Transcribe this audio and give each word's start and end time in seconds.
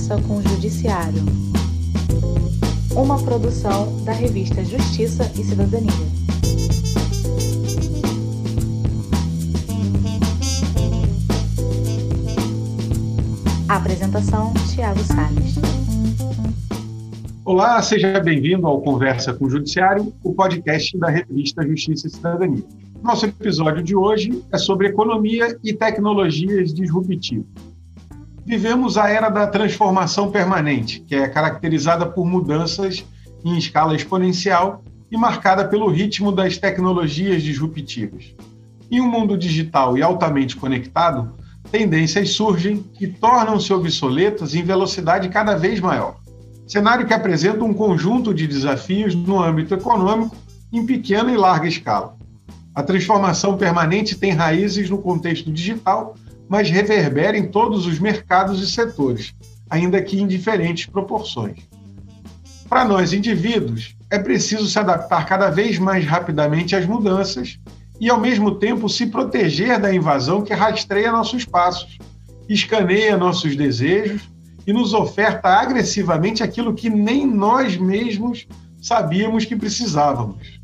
Conversa 0.00 0.22
com 0.26 0.38
o 0.38 0.42
Judiciário. 0.42 1.22
Uma 2.94 3.22
produção 3.22 4.02
da 4.02 4.12
revista 4.12 4.64
Justiça 4.64 5.30
e 5.38 5.44
Cidadania. 5.44 5.92
Apresentação: 13.68 14.54
Tiago 14.74 15.00
Salles. 15.00 15.56
Olá, 17.44 17.82
seja 17.82 18.18
bem-vindo 18.20 18.66
ao 18.66 18.80
Conversa 18.80 19.34
com 19.34 19.44
o 19.44 19.50
Judiciário, 19.50 20.12
o 20.24 20.32
podcast 20.32 20.96
da 20.96 21.10
revista 21.10 21.62
Justiça 21.66 22.06
e 22.06 22.10
Cidadania. 22.10 22.64
Nosso 23.02 23.26
episódio 23.26 23.82
de 23.82 23.94
hoje 23.94 24.42
é 24.50 24.56
sobre 24.56 24.88
economia 24.88 25.58
e 25.62 25.74
tecnologias 25.74 26.72
disruptivas. 26.72 27.69
Vivemos 28.50 28.98
a 28.98 29.08
era 29.08 29.28
da 29.28 29.46
transformação 29.46 30.28
permanente, 30.28 30.98
que 31.06 31.14
é 31.14 31.28
caracterizada 31.28 32.04
por 32.04 32.26
mudanças 32.26 33.06
em 33.44 33.56
escala 33.56 33.94
exponencial 33.94 34.82
e 35.08 35.16
marcada 35.16 35.68
pelo 35.68 35.88
ritmo 35.88 36.32
das 36.32 36.58
tecnologias 36.58 37.44
disruptivas. 37.44 38.34
Em 38.90 39.00
um 39.00 39.08
mundo 39.08 39.38
digital 39.38 39.96
e 39.96 40.02
altamente 40.02 40.56
conectado, 40.56 41.32
tendências 41.70 42.30
surgem 42.30 42.82
que 42.82 43.06
tornam-se 43.06 43.72
obsoletas 43.72 44.52
em 44.52 44.64
velocidade 44.64 45.28
cada 45.28 45.54
vez 45.54 45.78
maior. 45.78 46.16
Cenário 46.66 47.06
que 47.06 47.14
apresenta 47.14 47.62
um 47.62 47.72
conjunto 47.72 48.34
de 48.34 48.48
desafios 48.48 49.14
no 49.14 49.40
âmbito 49.40 49.74
econômico 49.74 50.36
em 50.72 50.84
pequena 50.84 51.30
e 51.30 51.36
larga 51.36 51.68
escala. 51.68 52.16
A 52.74 52.82
transformação 52.82 53.56
permanente 53.56 54.18
tem 54.18 54.32
raízes 54.32 54.90
no 54.90 54.98
contexto 54.98 55.52
digital, 55.52 56.16
mas 56.50 56.68
reverbera 56.68 57.38
em 57.38 57.46
todos 57.46 57.86
os 57.86 58.00
mercados 58.00 58.60
e 58.60 58.68
setores, 58.68 59.32
ainda 59.70 60.02
que 60.02 60.20
em 60.20 60.26
diferentes 60.26 60.84
proporções. 60.84 61.60
Para 62.68 62.84
nós 62.84 63.12
indivíduos, 63.12 63.94
é 64.10 64.18
preciso 64.18 64.66
se 64.66 64.76
adaptar 64.76 65.26
cada 65.26 65.48
vez 65.48 65.78
mais 65.78 66.04
rapidamente 66.04 66.74
às 66.74 66.84
mudanças 66.84 67.56
e, 68.00 68.10
ao 68.10 68.18
mesmo 68.18 68.56
tempo, 68.56 68.88
se 68.88 69.06
proteger 69.06 69.78
da 69.78 69.94
invasão 69.94 70.42
que 70.42 70.52
rastreia 70.52 71.12
nossos 71.12 71.44
passos, 71.44 71.98
escaneia 72.48 73.16
nossos 73.16 73.54
desejos 73.54 74.28
e 74.66 74.72
nos 74.72 74.92
oferta 74.92 75.48
agressivamente 75.48 76.42
aquilo 76.42 76.74
que 76.74 76.90
nem 76.90 77.24
nós 77.24 77.76
mesmos 77.76 78.48
sabíamos 78.82 79.44
que 79.44 79.54
precisávamos. 79.54 80.60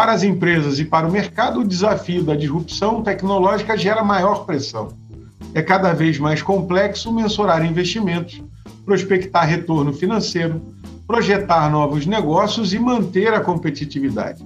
Para 0.00 0.12
as 0.12 0.22
empresas 0.22 0.80
e 0.80 0.86
para 0.86 1.06
o 1.06 1.12
mercado, 1.12 1.60
o 1.60 1.68
desafio 1.68 2.24
da 2.24 2.34
disrupção 2.34 3.02
tecnológica 3.02 3.76
gera 3.76 4.02
maior 4.02 4.46
pressão. 4.46 4.88
É 5.52 5.60
cada 5.60 5.92
vez 5.92 6.18
mais 6.18 6.40
complexo 6.40 7.12
mensurar 7.12 7.62
investimentos, 7.66 8.42
prospectar 8.86 9.46
retorno 9.46 9.92
financeiro, 9.92 10.62
projetar 11.06 11.70
novos 11.70 12.06
negócios 12.06 12.72
e 12.72 12.78
manter 12.78 13.34
a 13.34 13.40
competitividade. 13.40 14.42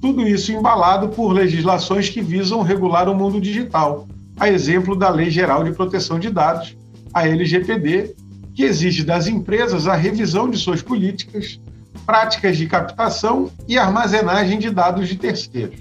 Tudo 0.00 0.22
isso 0.22 0.52
embalado 0.52 1.08
por 1.08 1.32
legislações 1.32 2.08
que 2.08 2.22
visam 2.22 2.62
regular 2.62 3.08
o 3.08 3.14
mundo 3.14 3.40
digital, 3.40 4.06
a 4.38 4.48
exemplo 4.48 4.94
da 4.94 5.10
Lei 5.10 5.30
Geral 5.30 5.64
de 5.64 5.72
Proteção 5.72 6.20
de 6.20 6.30
Dados, 6.30 6.76
a 7.12 7.26
LGPD, 7.26 8.14
que 8.54 8.62
exige 8.62 9.02
das 9.02 9.26
empresas 9.26 9.88
a 9.88 9.96
revisão 9.96 10.48
de 10.48 10.56
suas 10.56 10.80
políticas, 10.80 11.58
práticas 12.06 12.56
de 12.56 12.66
captação 12.66 13.50
e 13.66 13.76
armazenagem 13.76 14.58
de 14.58 14.70
dados 14.70 15.08
de 15.08 15.16
terceiros. 15.16 15.80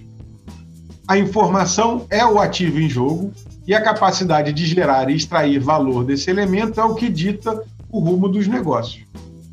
A 1.08 1.18
informação 1.18 2.08
é 2.10 2.26
o 2.26 2.40
ativo 2.40 2.80
em 2.80 2.90
jogo 2.90 3.32
e 3.68 3.76
a 3.76 3.82
capacidade 3.82 4.52
de 4.52 4.66
gerar 4.66 5.10
e 5.10 5.16
extrair 5.16 5.60
valor 5.60 6.04
desse 6.04 6.32
elemento 6.32 6.82
é 6.82 6.84
o 6.84 6.96
que 6.96 7.10
dita 7.10 7.64
o 7.92 8.00
rumo 8.00 8.28
dos 8.28 8.48
negócios. 8.48 9.06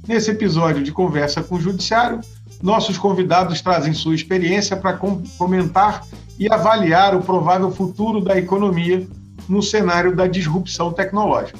Nesse 0.08 0.30
episódio 0.30 0.82
de 0.82 0.90
Conversa 0.90 1.42
com 1.42 1.56
o 1.56 1.60
Judiciário, 1.60 2.20
nossos 2.62 2.96
convidados 2.96 3.60
trazem 3.60 3.92
sua 3.92 4.14
experiência 4.14 4.76
para 4.76 4.98
comentar 5.36 6.04
e 6.38 6.50
avaliar 6.50 7.14
o 7.14 7.20
provável 7.20 7.70
futuro 7.70 8.20
da 8.20 8.38
economia 8.38 9.06
no 9.48 9.62
cenário 9.62 10.16
da 10.16 10.26
disrupção 10.26 10.92
tecnológica. 10.92 11.58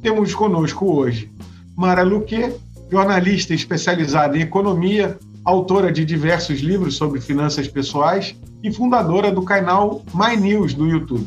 Temos 0.00 0.34
conosco 0.34 0.90
hoje 0.90 1.30
Mara 1.76 2.02
Luque, 2.02 2.52
jornalista 2.90 3.54
especializada 3.54 4.36
em 4.36 4.42
economia, 4.42 5.16
autora 5.44 5.92
de 5.92 6.04
diversos 6.04 6.60
livros 6.60 6.96
sobre 6.96 7.20
finanças 7.20 7.68
pessoais 7.68 8.34
e 8.62 8.72
fundadora 8.72 9.30
do 9.30 9.42
canal 9.42 10.02
My 10.12 10.36
News 10.36 10.74
no 10.74 10.88
YouTube. 10.88 11.26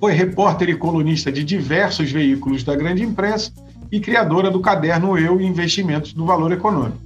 Foi 0.00 0.12
repórter 0.12 0.68
e 0.68 0.76
colunista 0.76 1.30
de 1.30 1.44
diversos 1.44 2.10
veículos 2.10 2.64
da 2.64 2.74
grande 2.74 3.02
imprensa 3.02 3.52
e 3.90 4.00
criadora 4.00 4.50
do 4.50 4.60
caderno 4.60 5.16
Eu 5.16 5.40
e 5.40 5.46
Investimentos 5.46 6.12
do 6.12 6.26
Valor 6.26 6.50
Econômico. 6.50 6.98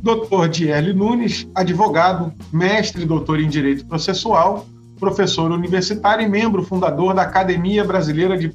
Dr. 0.00 0.48
Dierle 0.48 0.92
Nunes, 0.92 1.48
advogado, 1.54 2.32
mestre 2.52 3.02
e 3.02 3.06
doutor 3.06 3.40
em 3.40 3.48
Direito 3.48 3.86
Processual, 3.86 4.66
professor 5.02 5.50
universitário 5.50 6.24
e 6.24 6.28
membro 6.28 6.62
fundador 6.62 7.12
da 7.12 7.22
Academia 7.22 7.82
Brasileira 7.82 8.38
de, 8.38 8.48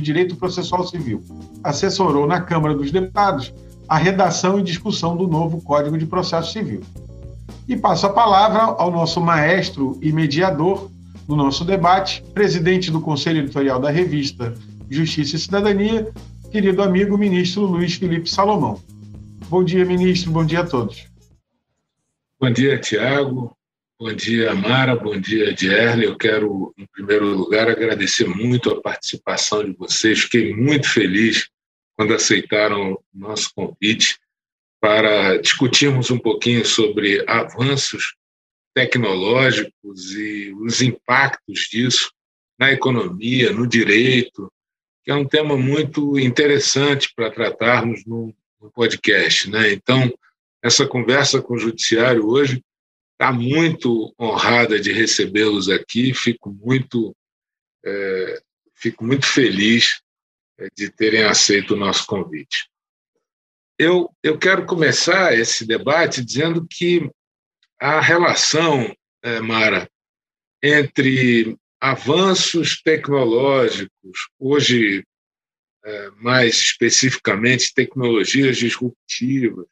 Direito 0.00 0.34
Processual 0.34 0.84
Civil. 0.84 1.22
Assessorou 1.62 2.26
na 2.26 2.40
Câmara 2.40 2.74
dos 2.74 2.90
Deputados 2.90 3.54
a 3.88 3.96
redação 3.96 4.58
e 4.58 4.64
discussão 4.64 5.16
do 5.16 5.28
novo 5.28 5.62
Código 5.62 5.96
de 5.96 6.04
Processo 6.04 6.52
Civil. 6.52 6.80
E 7.68 7.76
passo 7.76 8.06
a 8.06 8.12
palavra 8.12 8.62
ao 8.62 8.90
nosso 8.90 9.20
maestro 9.20 9.96
e 10.02 10.10
mediador 10.10 10.90
no 11.28 11.36
nosso 11.36 11.64
debate, 11.64 12.20
presidente 12.34 12.90
do 12.90 13.00
Conselho 13.00 13.38
Editorial 13.38 13.78
da 13.78 13.88
revista 13.88 14.52
Justiça 14.90 15.36
e 15.36 15.38
Cidadania, 15.38 16.10
querido 16.50 16.82
amigo 16.82 17.16
ministro 17.16 17.62
Luiz 17.62 17.94
Felipe 17.94 18.28
Salomão. 18.28 18.80
Bom 19.48 19.62
dia, 19.62 19.84
ministro. 19.84 20.32
Bom 20.32 20.44
dia 20.44 20.62
a 20.62 20.66
todos. 20.66 21.06
Bom 22.40 22.50
dia, 22.50 22.76
Tiago. 22.80 23.56
Bom 24.02 24.12
dia, 24.12 24.52
Mara. 24.52 24.96
Bom 24.96 25.16
dia, 25.16 25.54
Dierle. 25.54 26.06
Eu 26.06 26.16
quero, 26.16 26.74
em 26.76 26.84
primeiro 26.86 27.24
lugar, 27.36 27.68
agradecer 27.68 28.26
muito 28.26 28.68
a 28.68 28.82
participação 28.82 29.64
de 29.64 29.76
vocês. 29.76 30.22
Fiquei 30.22 30.52
muito 30.52 30.90
feliz 30.90 31.48
quando 31.96 32.12
aceitaram 32.12 32.94
o 32.94 33.00
nosso 33.14 33.54
convite 33.54 34.18
para 34.80 35.36
discutirmos 35.36 36.10
um 36.10 36.18
pouquinho 36.18 36.66
sobre 36.66 37.24
avanços 37.28 38.16
tecnológicos 38.74 40.10
e 40.16 40.52
os 40.52 40.82
impactos 40.82 41.68
disso 41.70 42.10
na 42.58 42.72
economia, 42.72 43.52
no 43.52 43.68
direito, 43.68 44.52
que 45.04 45.12
é 45.12 45.14
um 45.14 45.28
tema 45.28 45.56
muito 45.56 46.18
interessante 46.18 47.08
para 47.14 47.30
tratarmos 47.30 48.04
no, 48.04 48.34
no 48.60 48.68
podcast. 48.72 49.48
Né? 49.48 49.72
Então, 49.72 50.12
essa 50.60 50.88
conversa 50.88 51.40
com 51.40 51.54
o 51.54 51.58
Judiciário 51.58 52.26
hoje 52.26 52.60
está 53.22 53.30
muito 53.30 54.12
honrada 54.20 54.80
de 54.80 54.90
recebê-los 54.90 55.68
aqui, 55.68 56.12
fico 56.12 56.50
muito, 56.50 57.14
é, 57.84 58.42
fico 58.74 59.04
muito 59.04 59.26
feliz 59.26 60.02
é, 60.58 60.66
de 60.74 60.90
terem 60.90 61.22
aceito 61.22 61.74
o 61.74 61.76
nosso 61.76 62.04
convite. 62.04 62.68
Eu, 63.78 64.12
eu 64.24 64.36
quero 64.36 64.66
começar 64.66 65.38
esse 65.38 65.64
debate 65.64 66.24
dizendo 66.24 66.66
que 66.68 67.08
a 67.80 68.00
relação, 68.00 68.92
é, 69.22 69.38
Mara, 69.38 69.88
entre 70.60 71.56
avanços 71.80 72.82
tecnológicos, 72.82 74.30
hoje 74.36 75.04
é, 75.84 76.10
mais 76.16 76.56
especificamente 76.56 77.72
tecnologias 77.72 78.56
disruptivas. 78.56 79.66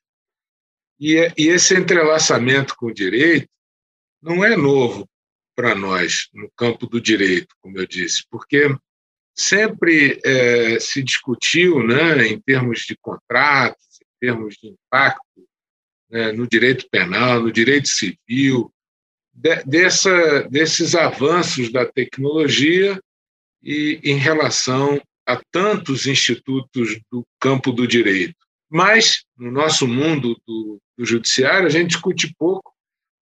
E, 1.00 1.16
e 1.38 1.48
esse 1.48 1.74
entrelaçamento 1.74 2.76
com 2.76 2.86
o 2.86 2.94
direito 2.94 3.48
não 4.22 4.44
é 4.44 4.54
novo 4.54 5.08
para 5.56 5.74
nós 5.74 6.28
no 6.34 6.50
campo 6.56 6.86
do 6.86 7.00
direito, 7.00 7.54
como 7.60 7.78
eu 7.78 7.86
disse, 7.86 8.22
porque 8.30 8.68
sempre 9.34 10.20
é, 10.24 10.78
se 10.78 11.02
discutiu, 11.02 11.82
né, 11.82 12.26
em 12.26 12.38
termos 12.38 12.80
de 12.80 12.96
contratos, 13.00 14.00
em 14.02 14.26
termos 14.26 14.56
de 14.56 14.68
impacto 14.68 15.20
né, 16.10 16.32
no 16.32 16.46
direito 16.46 16.86
penal, 16.90 17.40
no 17.40 17.50
direito 17.50 17.88
civil, 17.88 18.70
de, 19.32 19.62
dessa, 19.64 20.42
desses 20.50 20.94
avanços 20.94 21.72
da 21.72 21.86
tecnologia 21.86 23.00
e 23.62 24.00
em 24.02 24.16
relação 24.16 25.00
a 25.26 25.40
tantos 25.50 26.06
institutos 26.06 27.00
do 27.10 27.24
campo 27.40 27.72
do 27.72 27.86
direito. 27.86 28.34
Mas, 28.70 29.24
no 29.36 29.50
nosso 29.50 29.86
mundo 29.86 30.40
do, 30.46 30.80
do 30.96 31.04
judiciário, 31.04 31.66
a 31.66 31.70
gente 31.70 31.88
discute 31.88 32.32
pouco 32.38 32.72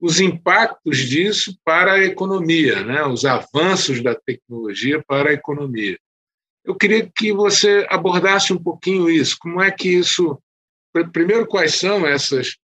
os 0.00 0.21
impactos 0.21 0.99
disso 0.99 1.59
para 1.65 1.95
a 1.95 2.05
economia, 2.05 2.85
né? 2.85 3.05
os 3.05 3.25
avanços 3.25 4.03
da 4.03 4.15
tecnologia 4.15 5.03
para 5.03 5.31
a 5.31 5.33
economia. 5.33 5.99
Eu 6.65 6.75
queria 6.75 7.11
que 7.11 7.33
você 7.33 7.87
abordasse 7.89 8.53
um 8.53 8.62
pouquinho 8.62 9.09
isso. 9.09 9.37
Como 9.41 9.62
é 9.62 9.71
que 9.71 9.89
isso. 9.89 10.39
Primeiro, 11.12 11.47
quais 11.47 11.77
são 11.77 12.06
essas 12.06 12.59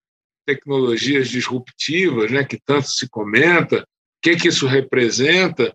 tecnologias 0.46 1.30
disruptivas, 1.30 2.30
né, 2.30 2.44
que 2.44 2.60
tanto 2.66 2.90
se 2.90 3.08
comenta, 3.08 3.88
que, 4.22 4.36
que 4.36 4.50
isso 4.50 4.68
representa, 4.68 5.74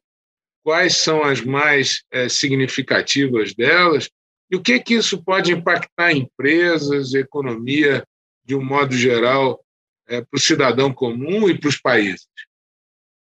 quais 0.62 0.96
são 0.96 1.22
as 1.24 1.40
mais 1.40 2.02
é, 2.10 2.28
significativas 2.28 3.54
delas 3.54 4.10
e 4.50 4.56
o 4.56 4.62
que, 4.62 4.80
que 4.80 4.94
isso 4.94 5.22
pode 5.22 5.52
impactar 5.52 6.12
empresas, 6.12 7.14
economia, 7.14 8.06
de 8.44 8.54
um 8.54 8.64
modo 8.64 8.94
geral, 8.96 9.62
é, 10.06 10.22
para 10.22 10.36
o 10.36 10.40
cidadão 10.40 10.92
comum 10.92 11.48
e 11.48 11.58
para 11.58 11.68
os 11.68 11.76
países. 11.78 12.26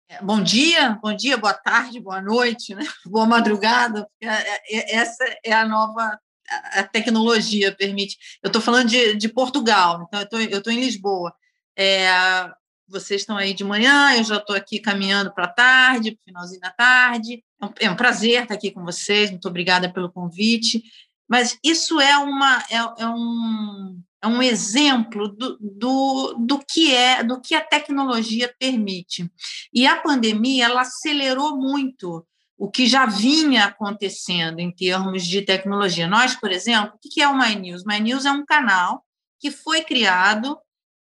É, 0.09 0.23
bom 0.23 0.43
dia, 0.43 0.99
bom 1.03 1.15
dia, 1.15 1.37
boa 1.37 1.55
tarde, 1.55 1.99
boa 1.99 2.21
noite, 2.21 2.75
né? 2.75 2.85
boa 3.07 3.27
madrugada. 3.27 4.07
Essa 4.71 5.25
é 5.45 5.53
a 5.53 5.67
nova 5.67 6.19
a 6.49 6.83
tecnologia 6.85 7.75
permite. 7.75 8.17
Eu 8.43 8.49
estou 8.49 8.63
falando 8.63 8.89
de, 8.89 9.17
de 9.17 9.29
Portugal, 9.29 10.09
então 10.09 10.41
eu 10.41 10.59
estou 10.59 10.73
em 10.73 10.81
Lisboa. 10.81 11.35
É, 11.77 12.09
vocês 12.89 13.23
estão 13.23 13.37
aí 13.37 13.53
de 13.53 13.65
manhã, 13.65 14.17
eu 14.17 14.25
já 14.25 14.37
estou 14.37 14.55
aqui 14.55 14.79
caminhando 14.79 15.33
para 15.35 15.45
a 15.45 15.53
tarde, 15.53 16.19
finalzinho 16.25 16.61
da 16.61 16.71
tarde. 16.71 17.43
É 17.61 17.67
um, 17.67 17.73
é 17.81 17.91
um, 17.91 17.97
prazer 17.97 18.43
estar 18.43 18.55
aqui 18.55 18.71
com 18.71 18.85
vocês, 18.85 19.31
muito 19.31 19.49
obrigada 19.49 19.93
pelo 19.93 20.11
convite. 20.11 20.83
Mas 21.29 21.59
isso 21.63 22.01
é, 22.01 22.17
uma, 22.19 22.59
é, 22.71 23.03
é 23.03 23.09
um, 23.09 24.01
é 24.23 24.27
um 24.27 24.43
exemplo 24.43 25.29
do, 25.29 25.59
do, 25.61 26.35
do 26.39 26.59
que 26.59 26.95
é 26.95 27.23
do 27.25 27.41
que 27.41 27.55
a 27.55 27.61
tecnologia 27.61 28.55
permite. 28.59 29.31
E 29.73 29.87
a 29.87 30.01
pandemia 30.01 30.67
ela 30.67 30.83
acelerou 30.83 31.57
muito 31.57 32.27
o 32.59 32.71
que 32.71 32.87
já 32.87 33.05
vinha 33.07 33.67
acontecendo 33.67 34.61
em 34.61 34.71
termos 34.71 35.27
de 35.27 35.43
tecnologia. 35.43 36.07
Nós, 36.07 36.35
por 36.35 36.51
exemplo, 36.51 36.95
o 36.95 37.09
que 37.09 37.21
é 37.21 37.29
o 37.29 37.37
My 37.37 37.55
News? 37.55 37.85
My 37.85 38.01
News 38.01 38.25
é 38.25 38.33
um 38.33 38.47
canal 38.47 39.05
que 39.39 39.51
foi 39.51 39.83
criado 39.83 40.59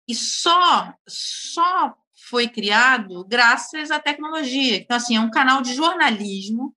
e 0.06 0.14
só 0.14 0.94
só 1.08 1.94
foi 2.28 2.46
criado 2.46 3.24
graças 3.24 3.90
à 3.90 3.98
tecnologia. 3.98 4.76
Então, 4.76 4.96
assim, 4.96 5.16
é 5.16 5.20
um 5.20 5.30
canal 5.30 5.62
de 5.62 5.74
jornalismo 5.74 6.74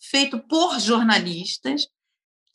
feito 0.00 0.38
por 0.38 0.78
jornalistas 0.80 1.88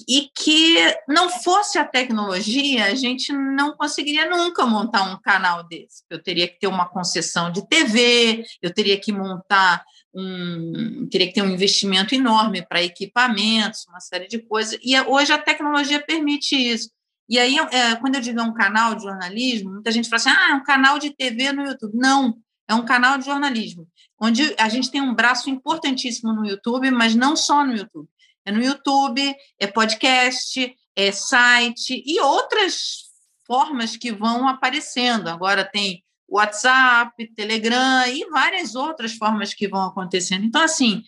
e 0.09 0.27
que 0.35 0.75
não 1.07 1.29
fosse 1.29 1.77
a 1.77 1.85
tecnologia, 1.85 2.85
a 2.85 2.95
gente 2.95 3.31
não 3.31 3.77
conseguiria 3.77 4.27
nunca 4.27 4.65
montar 4.65 5.03
um 5.03 5.21
canal 5.21 5.63
desse. 5.67 6.03
Eu 6.09 6.17
teria 6.21 6.47
que 6.47 6.59
ter 6.59 6.65
uma 6.65 6.89
concessão 6.89 7.51
de 7.51 7.67
TV, 7.69 8.43
eu 8.59 8.73
teria 8.73 8.99
que 8.99 9.11
montar 9.11 9.85
um, 10.11 11.07
teria 11.11 11.27
que 11.27 11.33
ter 11.33 11.43
um 11.43 11.51
investimento 11.51 12.15
enorme 12.15 12.65
para 12.67 12.81
equipamentos, 12.81 13.85
uma 13.87 13.99
série 13.99 14.27
de 14.27 14.39
coisas. 14.39 14.79
E 14.81 14.99
hoje 14.99 15.31
a 15.31 15.37
tecnologia 15.37 16.03
permite 16.03 16.55
isso. 16.55 16.89
E 17.29 17.37
aí, 17.37 17.59
é, 17.59 17.95
quando 17.97 18.15
eu 18.15 18.21
digo 18.21 18.41
um 18.41 18.51
canal 18.51 18.95
de 18.95 19.03
jornalismo, 19.03 19.73
muita 19.73 19.91
gente 19.91 20.09
fala 20.09 20.17
assim: 20.17 20.29
ah, 20.31 20.49
é 20.53 20.55
um 20.55 20.63
canal 20.63 20.97
de 20.97 21.11
TV 21.11 21.51
no 21.51 21.67
YouTube. 21.67 21.95
Não, 21.95 22.35
é 22.67 22.73
um 22.73 22.83
canal 22.83 23.19
de 23.19 23.25
jornalismo, 23.25 23.87
onde 24.19 24.55
a 24.57 24.67
gente 24.69 24.89
tem 24.89 25.01
um 25.01 25.13
braço 25.13 25.51
importantíssimo 25.51 26.33
no 26.33 26.47
YouTube, 26.47 26.89
mas 26.89 27.13
não 27.13 27.35
só 27.35 27.63
no 27.63 27.75
YouTube. 27.75 28.09
É 28.49 28.51
no 28.51 28.63
YouTube, 28.63 29.35
é 29.59 29.67
podcast, 29.67 30.75
é 30.95 31.11
site 31.11 32.03
e 32.03 32.19
outras 32.19 33.11
formas 33.45 33.95
que 33.95 34.11
vão 34.11 34.47
aparecendo. 34.47 35.27
Agora 35.27 35.63
tem 35.63 36.03
WhatsApp, 36.27 37.31
Telegram 37.35 38.07
e 38.07 38.27
várias 38.31 38.73
outras 38.73 39.13
formas 39.13 39.53
que 39.53 39.67
vão 39.67 39.83
acontecendo. 39.83 40.45
Então, 40.45 40.63
assim, 40.63 41.03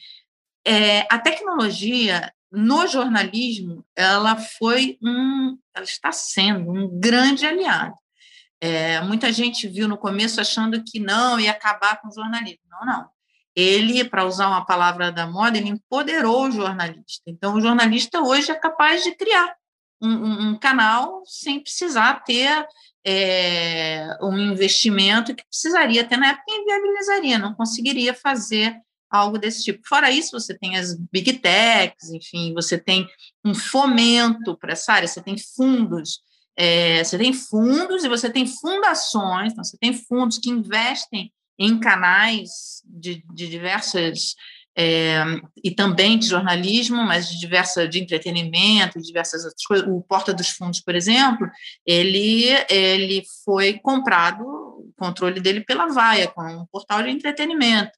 é, 0.64 1.08
a 1.12 1.18
tecnologia 1.18 2.32
no 2.52 2.86
jornalismo, 2.86 3.84
ela 3.96 4.36
foi 4.38 5.00
um, 5.02 5.58
ela 5.74 5.86
está 5.86 6.12
sendo 6.12 6.70
um 6.70 7.00
grande 7.00 7.44
aliado. 7.44 7.96
É, 8.60 9.02
muita 9.02 9.34
gente 9.34 9.68
viu 9.68 9.88
no 9.88 9.98
começo 9.98 10.40
achando 10.40 10.84
que 10.84 11.00
não 11.00 11.40
ia 11.40 11.50
acabar 11.50 12.00
com 12.00 12.08
o 12.08 12.14
jornalismo. 12.14 12.62
Não, 12.70 12.86
não 12.86 13.21
ele, 13.56 14.04
para 14.04 14.26
usar 14.26 14.48
uma 14.48 14.66
palavra 14.66 15.12
da 15.12 15.28
moda, 15.28 15.58
ele 15.58 15.70
empoderou 15.70 16.48
o 16.48 16.52
jornalista. 16.52 17.24
Então, 17.28 17.56
o 17.56 17.62
jornalista 17.62 18.22
hoje 18.22 18.52
é 18.52 18.56
capaz 18.56 19.04
de 19.04 19.14
criar 19.16 19.56
um, 20.02 20.50
um, 20.50 20.58
canal 20.58 21.22
sem 21.26 21.60
precisar 21.60 22.24
ter 22.24 22.66
é, 23.06 24.18
um 24.22 24.38
investimento 24.38 25.36
que 25.36 25.46
precisaria 25.48 26.04
ter 26.04 26.18
na 26.18 26.30
época 26.30 26.44
inviabilizaria, 26.50 27.38
não 27.38 27.54
conseguiria 27.54 28.14
fazer 28.14 28.76
algo 29.10 29.38
desse 29.38 29.64
tipo. 29.64 29.88
Fora 29.88 30.10
isso, 30.10 30.32
você 30.32 30.58
tem 30.58 30.78
as 30.78 30.98
big 31.12 31.34
techs, 31.34 32.10
enfim, 32.10 32.54
você 32.54 32.78
tem 32.78 33.08
um 33.46 33.54
fomento 33.54 34.58
para 34.58 34.72
essa 34.72 34.94
área, 34.94 35.08
você 35.08 35.22
tem 35.22 35.38
fundos, 35.38 36.22
é, 36.56 37.04
você 37.04 37.18
tem 37.18 37.34
fundos 37.34 38.04
e 38.04 38.10
você 38.10 38.30
tem 38.30 38.48
fundações, 38.48 39.52
então 39.52 39.64
você 39.64 39.78
tem 39.78 39.94
fundos 39.94 40.38
que 40.38 40.50
investem 40.50 41.32
em 41.62 41.80
canais 41.80 42.82
de, 42.86 43.24
de 43.34 43.48
diversas 43.48 44.36
é, 44.76 45.24
e 45.64 45.70
também 45.70 46.18
de 46.18 46.28
jornalismo, 46.28 47.04
mas 47.04 47.30
de 47.30 47.40
diversa 47.40 47.88
de 47.88 48.00
entretenimento, 48.00 49.02
diversas 49.02 49.44
outras 49.44 49.66
coisas. 49.66 49.88
O 49.88 50.02
Porta 50.02 50.34
dos 50.34 50.50
Fundos, 50.50 50.80
por 50.80 50.96
exemplo, 50.96 51.48
ele 51.86 52.48
ele 52.70 53.24
foi 53.46 53.74
comprado, 53.74 54.42
o 54.44 54.94
controle 54.98 55.40
dele 55.40 55.62
pela 55.62 55.88
Vaia, 55.88 56.28
com 56.28 56.42
um 56.42 56.66
portal 56.66 57.04
de 57.04 57.10
entretenimento. 57.10 57.92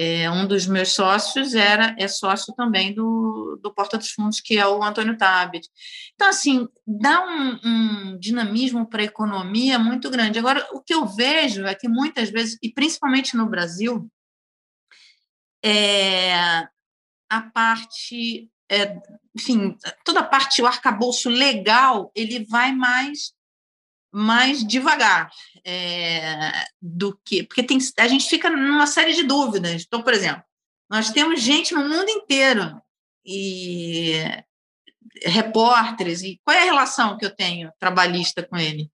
É, 0.00 0.30
um 0.30 0.46
dos 0.46 0.64
meus 0.64 0.90
sócios 0.92 1.56
era 1.56 1.96
é 1.98 2.06
sócio 2.06 2.54
também 2.54 2.94
do, 2.94 3.58
do 3.60 3.74
Porta 3.74 3.98
dos 3.98 4.10
Fundos, 4.12 4.40
que 4.40 4.56
é 4.56 4.64
o 4.64 4.80
Antônio 4.80 5.18
Tabet. 5.18 5.68
Então, 6.14 6.28
assim, 6.28 6.68
dá 6.86 7.26
um, 7.26 7.58
um 7.64 8.18
dinamismo 8.18 8.88
para 8.88 9.02
a 9.02 9.06
economia 9.06 9.76
muito 9.76 10.08
grande. 10.08 10.38
Agora, 10.38 10.64
o 10.72 10.80
que 10.80 10.94
eu 10.94 11.04
vejo 11.04 11.66
é 11.66 11.74
que 11.74 11.88
muitas 11.88 12.30
vezes, 12.30 12.56
e 12.62 12.72
principalmente 12.72 13.36
no 13.36 13.48
Brasil, 13.48 14.08
é, 15.64 16.32
a 17.28 17.42
parte, 17.52 18.48
é, 18.70 18.96
enfim, 19.34 19.76
toda 20.04 20.20
a 20.20 20.24
parte, 20.24 20.62
o 20.62 20.66
arcabouço 20.66 21.28
legal, 21.28 22.12
ele 22.14 22.44
vai 22.44 22.70
mais 22.70 23.32
mais 24.12 24.66
devagar 24.66 25.30
é, 25.64 26.64
do 26.80 27.18
que. 27.24 27.42
Porque 27.42 27.62
tem, 27.62 27.78
a 27.98 28.08
gente 28.08 28.28
fica 28.28 28.48
numa 28.50 28.86
série 28.86 29.14
de 29.14 29.22
dúvidas. 29.24 29.84
Então, 29.86 30.02
por 30.02 30.12
exemplo, 30.12 30.42
nós 30.90 31.10
temos 31.10 31.40
gente 31.40 31.74
no 31.74 31.88
mundo 31.88 32.08
inteiro 32.08 32.80
e 33.24 34.14
repórteres, 35.24 36.22
e 36.22 36.40
qual 36.44 36.56
é 36.56 36.62
a 36.62 36.64
relação 36.64 37.16
que 37.18 37.24
eu 37.24 37.34
tenho 37.34 37.72
trabalhista 37.78 38.42
com 38.42 38.56
ele? 38.56 38.90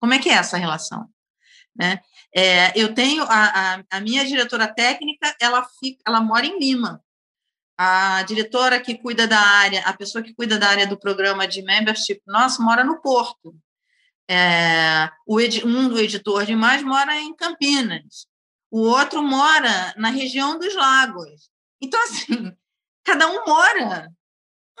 Como 0.00 0.14
é 0.14 0.18
que 0.18 0.28
é 0.28 0.34
essa 0.34 0.56
relação? 0.56 1.08
Né? 1.74 2.00
É, 2.34 2.78
eu 2.78 2.94
tenho 2.94 3.22
a, 3.24 3.74
a, 3.76 3.84
a, 3.90 4.00
minha 4.00 4.24
diretora 4.24 4.66
técnica, 4.72 5.34
ela, 5.40 5.66
fica, 5.80 6.02
ela 6.06 6.20
mora 6.20 6.46
em 6.46 6.58
Lima. 6.58 7.02
A 7.76 8.22
diretora 8.24 8.80
que 8.80 8.98
cuida 8.98 9.26
da 9.26 9.38
área, 9.38 9.80
a 9.82 9.92
pessoa 9.92 10.22
que 10.22 10.34
cuida 10.34 10.58
da 10.58 10.68
área 10.68 10.86
do 10.86 10.98
programa 10.98 11.46
de 11.46 11.62
membership 11.62 12.20
nosso 12.26 12.62
mora 12.62 12.82
no 12.84 13.00
Porto. 13.00 13.56
É, 14.30 15.08
ed, 15.40 15.64
um 15.64 15.88
do 15.88 15.98
editor 15.98 16.44
de 16.44 16.54
mais 16.54 16.82
mora 16.82 17.16
em 17.16 17.34
Campinas, 17.34 18.26
o 18.70 18.80
outro 18.80 19.22
mora 19.22 19.94
na 19.96 20.10
região 20.10 20.58
dos 20.58 20.74
lagos. 20.74 21.50
Então, 21.80 22.02
assim, 22.02 22.52
cada 23.04 23.26
um 23.26 23.44
mora 23.46 24.10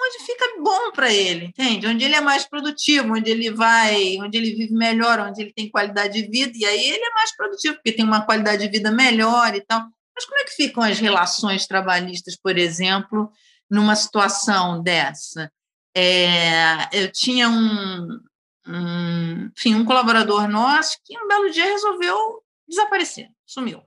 onde 0.00 0.24
fica 0.24 0.62
bom 0.62 0.92
para 0.92 1.12
ele, 1.12 1.46
entende? 1.46 1.86
Onde 1.86 2.04
ele 2.04 2.14
é 2.14 2.20
mais 2.20 2.46
produtivo, 2.46 3.14
onde 3.14 3.30
ele 3.30 3.50
vai, 3.50 4.16
onde 4.20 4.38
ele 4.38 4.54
vive 4.54 4.72
melhor, 4.72 5.18
onde 5.18 5.42
ele 5.42 5.52
tem 5.52 5.68
qualidade 5.68 6.22
de 6.22 6.28
vida, 6.28 6.52
e 6.54 6.64
aí 6.64 6.90
ele 6.90 7.04
é 7.04 7.10
mais 7.10 7.36
produtivo, 7.36 7.74
porque 7.74 7.92
tem 7.92 8.04
uma 8.04 8.24
qualidade 8.24 8.62
de 8.62 8.70
vida 8.70 8.90
melhor 8.90 9.54
e 9.54 9.60
tal. 9.60 9.86
Mas 10.14 10.24
como 10.24 10.38
é 10.40 10.44
que 10.44 10.54
ficam 10.54 10.82
as 10.82 10.98
relações 10.98 11.66
trabalhistas, 11.66 12.36
por 12.36 12.56
exemplo, 12.56 13.30
numa 13.68 13.96
situação 13.96 14.82
dessa? 14.82 15.50
É, 15.96 16.88
eu 16.92 17.10
tinha 17.10 17.48
um, 17.48 18.20
um, 18.68 19.50
enfim, 19.56 19.74
um 19.74 19.84
colaborador 19.84 20.46
nosso 20.48 20.98
que 21.04 21.18
um 21.18 21.26
belo 21.26 21.50
dia 21.50 21.64
resolveu 21.64 22.42
desaparecer, 22.68 23.30
sumiu. 23.46 23.82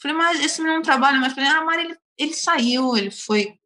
Falei, 0.00 0.16
mas 0.16 0.44
esse 0.44 0.62
não 0.62 0.82
trabalha 0.82 1.18
mais. 1.18 1.32
Falei, 1.32 1.50
ah, 1.50 1.64
mas 1.64 1.84
ele, 1.84 1.96
ele 2.18 2.34
saiu, 2.34 2.96
ele 2.96 3.10
foi 3.10 3.58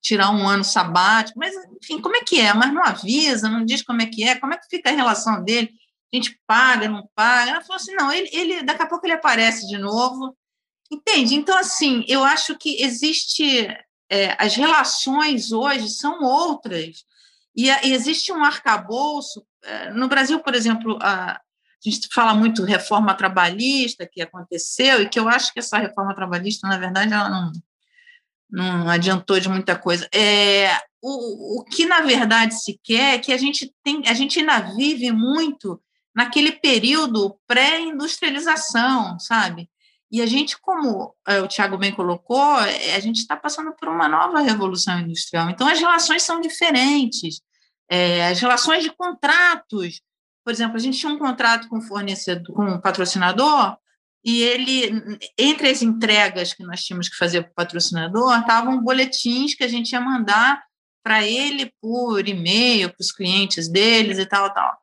tirar 0.00 0.30
um 0.30 0.48
ano 0.48 0.64
sabático, 0.64 1.38
mas, 1.38 1.54
enfim, 1.82 2.00
como 2.00 2.16
é 2.16 2.20
que 2.20 2.40
é? 2.40 2.54
Mas 2.54 2.72
não 2.72 2.82
avisa, 2.82 3.48
não 3.48 3.64
diz 3.64 3.82
como 3.82 4.00
é 4.00 4.06
que 4.06 4.24
é, 4.24 4.34
como 4.34 4.54
é 4.54 4.56
que 4.56 4.68
fica 4.68 4.88
a 4.88 4.94
relação 4.94 5.44
dele? 5.44 5.70
A 6.12 6.16
gente 6.16 6.40
paga, 6.46 6.88
não 6.88 7.08
paga? 7.14 7.50
Ela 7.50 7.60
falou 7.60 7.76
assim, 7.76 7.94
não, 7.94 8.10
ele, 8.10 8.28
ele 8.32 8.62
daqui 8.62 8.82
a 8.82 8.86
pouco 8.86 9.06
ele 9.06 9.12
aparece 9.12 9.68
de 9.68 9.76
novo, 9.76 10.34
entende? 10.90 11.34
Então, 11.34 11.56
assim, 11.56 12.04
eu 12.08 12.24
acho 12.24 12.56
que 12.56 12.82
existe, 12.82 13.68
é, 14.08 14.36
as 14.38 14.54
relações 14.56 15.52
hoje 15.52 15.88
são 15.90 16.22
outras, 16.22 17.04
e, 17.68 17.88
e 17.88 17.92
existe 17.92 18.32
um 18.32 18.44
arcabouço 18.44 19.44
é, 19.62 19.90
no 19.90 20.08
Brasil, 20.08 20.40
por 20.40 20.54
exemplo, 20.54 20.98
a, 21.02 21.32
a 21.32 21.40
gente 21.82 22.08
fala 22.12 22.34
muito 22.34 22.64
reforma 22.64 23.14
trabalhista 23.14 24.08
que 24.10 24.20
aconteceu 24.20 25.02
e 25.02 25.08
que 25.08 25.18
eu 25.18 25.28
acho 25.28 25.52
que 25.52 25.58
essa 25.58 25.78
reforma 25.78 26.14
trabalhista, 26.14 26.68
na 26.68 26.78
verdade, 26.78 27.12
ela 27.12 27.28
não, 27.28 27.52
não 28.50 28.88
adiantou 28.88 29.38
de 29.40 29.48
muita 29.48 29.76
coisa. 29.76 30.08
É, 30.12 30.76
o, 31.02 31.60
o 31.60 31.64
que, 31.64 31.86
na 31.86 32.00
verdade, 32.02 32.54
se 32.54 32.78
quer 32.82 33.14
é 33.14 33.18
que 33.18 33.32
a 33.32 33.36
gente, 33.36 33.72
tem, 33.82 34.02
a 34.06 34.14
gente 34.14 34.38
ainda 34.38 34.58
vive 34.76 35.10
muito 35.10 35.80
naquele 36.14 36.52
período 36.52 37.38
pré-industrialização, 37.46 39.18
sabe? 39.18 39.70
E 40.12 40.20
a 40.20 40.26
gente, 40.26 40.58
como 40.60 41.14
é, 41.26 41.40
o 41.40 41.46
Tiago 41.46 41.78
bem 41.78 41.92
colocou, 41.92 42.60
é, 42.60 42.96
a 42.96 43.00
gente 43.00 43.18
está 43.18 43.36
passando 43.36 43.72
por 43.72 43.88
uma 43.88 44.08
nova 44.08 44.40
revolução 44.40 44.98
industrial. 44.98 45.48
Então, 45.48 45.68
as 45.68 45.78
relações 45.78 46.22
são 46.22 46.40
diferentes. 46.40 47.40
É, 47.90 48.28
as 48.28 48.40
relações 48.40 48.84
de 48.84 48.90
contratos. 48.90 50.00
Por 50.44 50.52
exemplo, 50.52 50.76
a 50.76 50.80
gente 50.80 50.98
tinha 50.98 51.12
um 51.12 51.18
contrato 51.18 51.68
com 51.68 51.80
fornecedor, 51.80 52.54
com 52.54 52.64
um 52.64 52.80
patrocinador, 52.80 53.76
e 54.24 54.42
ele, 54.42 55.18
entre 55.38 55.68
as 55.68 55.82
entregas 55.82 56.52
que 56.52 56.62
nós 56.62 56.82
tínhamos 56.82 57.08
que 57.08 57.16
fazer 57.16 57.42
para 57.42 57.50
o 57.50 57.54
patrocinador, 57.54 58.38
estavam 58.38 58.82
boletins 58.82 59.54
que 59.54 59.64
a 59.64 59.68
gente 59.68 59.92
ia 59.92 60.00
mandar 60.00 60.62
para 61.02 61.26
ele 61.26 61.72
por 61.80 62.28
e-mail, 62.28 62.90
para 62.90 63.00
os 63.00 63.10
clientes 63.10 63.68
deles 63.68 64.18
e 64.18 64.26
tal, 64.26 64.52
tal. 64.52 64.78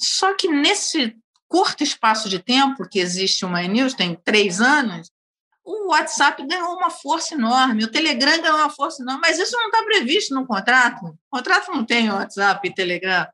Só 0.00 0.34
que 0.34 0.48
nesse 0.48 1.16
curto 1.48 1.82
espaço 1.82 2.28
de 2.28 2.38
tempo 2.38 2.88
que 2.88 2.98
existe 2.98 3.44
uma 3.44 3.62
News, 3.62 3.94
tem 3.94 4.16
três 4.24 4.60
anos, 4.60 5.10
o 5.64 5.88
WhatsApp 5.88 6.46
ganhou 6.46 6.76
uma 6.76 6.90
força 6.90 7.34
enorme, 7.34 7.84
o 7.84 7.90
Telegram 7.90 8.40
ganhou 8.40 8.58
uma 8.58 8.70
força 8.70 9.02
enorme, 9.02 9.22
mas 9.22 9.38
isso 9.38 9.56
não 9.56 9.66
está 9.66 9.82
previsto 9.82 10.34
no 10.34 10.46
contrato. 10.46 11.06
O 11.06 11.18
contrato 11.30 11.70
não 11.72 11.84
tem 11.84 12.10
WhatsApp 12.10 12.68
e 12.68 12.74
Telegram. 12.74 13.26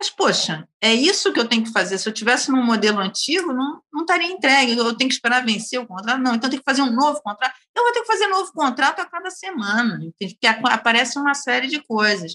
Mas, 0.00 0.08
poxa, 0.08 0.66
é 0.80 0.94
isso 0.94 1.30
que 1.30 1.38
eu 1.38 1.46
tenho 1.46 1.62
que 1.62 1.72
fazer. 1.72 1.98
Se 1.98 2.08
eu 2.08 2.12
tivesse 2.12 2.50
num 2.50 2.64
modelo 2.64 2.98
antigo, 2.98 3.52
não, 3.52 3.82
não 3.92 4.00
estaria 4.00 4.32
entregue. 4.32 4.76
Eu 4.76 4.96
tenho 4.96 5.10
que 5.10 5.14
esperar 5.14 5.44
vencer 5.44 5.78
o 5.78 5.86
contrato. 5.86 6.18
Não, 6.18 6.34
então 6.34 6.48
tem 6.48 6.58
que 6.58 6.64
fazer 6.64 6.80
um 6.80 6.90
novo 6.90 7.20
contrato. 7.22 7.54
Eu 7.76 7.82
vou 7.82 7.92
ter 7.92 8.00
que 8.00 8.06
fazer 8.06 8.26
um 8.26 8.30
novo 8.30 8.50
contrato 8.50 9.00
a 9.00 9.04
cada 9.04 9.30
semana, 9.30 10.00
porque 10.18 10.46
aparece 10.46 11.18
uma 11.18 11.34
série 11.34 11.66
de 11.66 11.82
coisas. 11.82 12.34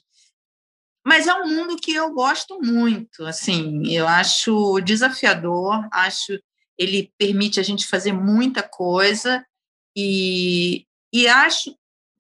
Mas 1.04 1.26
é 1.28 1.34
um 1.34 1.48
mundo 1.48 1.76
que 1.76 1.92
eu 1.92 2.12
gosto 2.14 2.60
muito. 2.62 3.26
Assim, 3.26 3.82
eu 3.92 4.08
acho 4.08 4.80
desafiador, 4.82 5.88
acho 5.92 6.40
ele 6.78 7.12
permite 7.18 7.60
a 7.60 7.64
gente 7.64 7.88
fazer 7.88 8.12
muita 8.12 8.62
coisa 8.64 9.46
e, 9.96 10.86
e 11.14 11.28
acho 11.28 11.76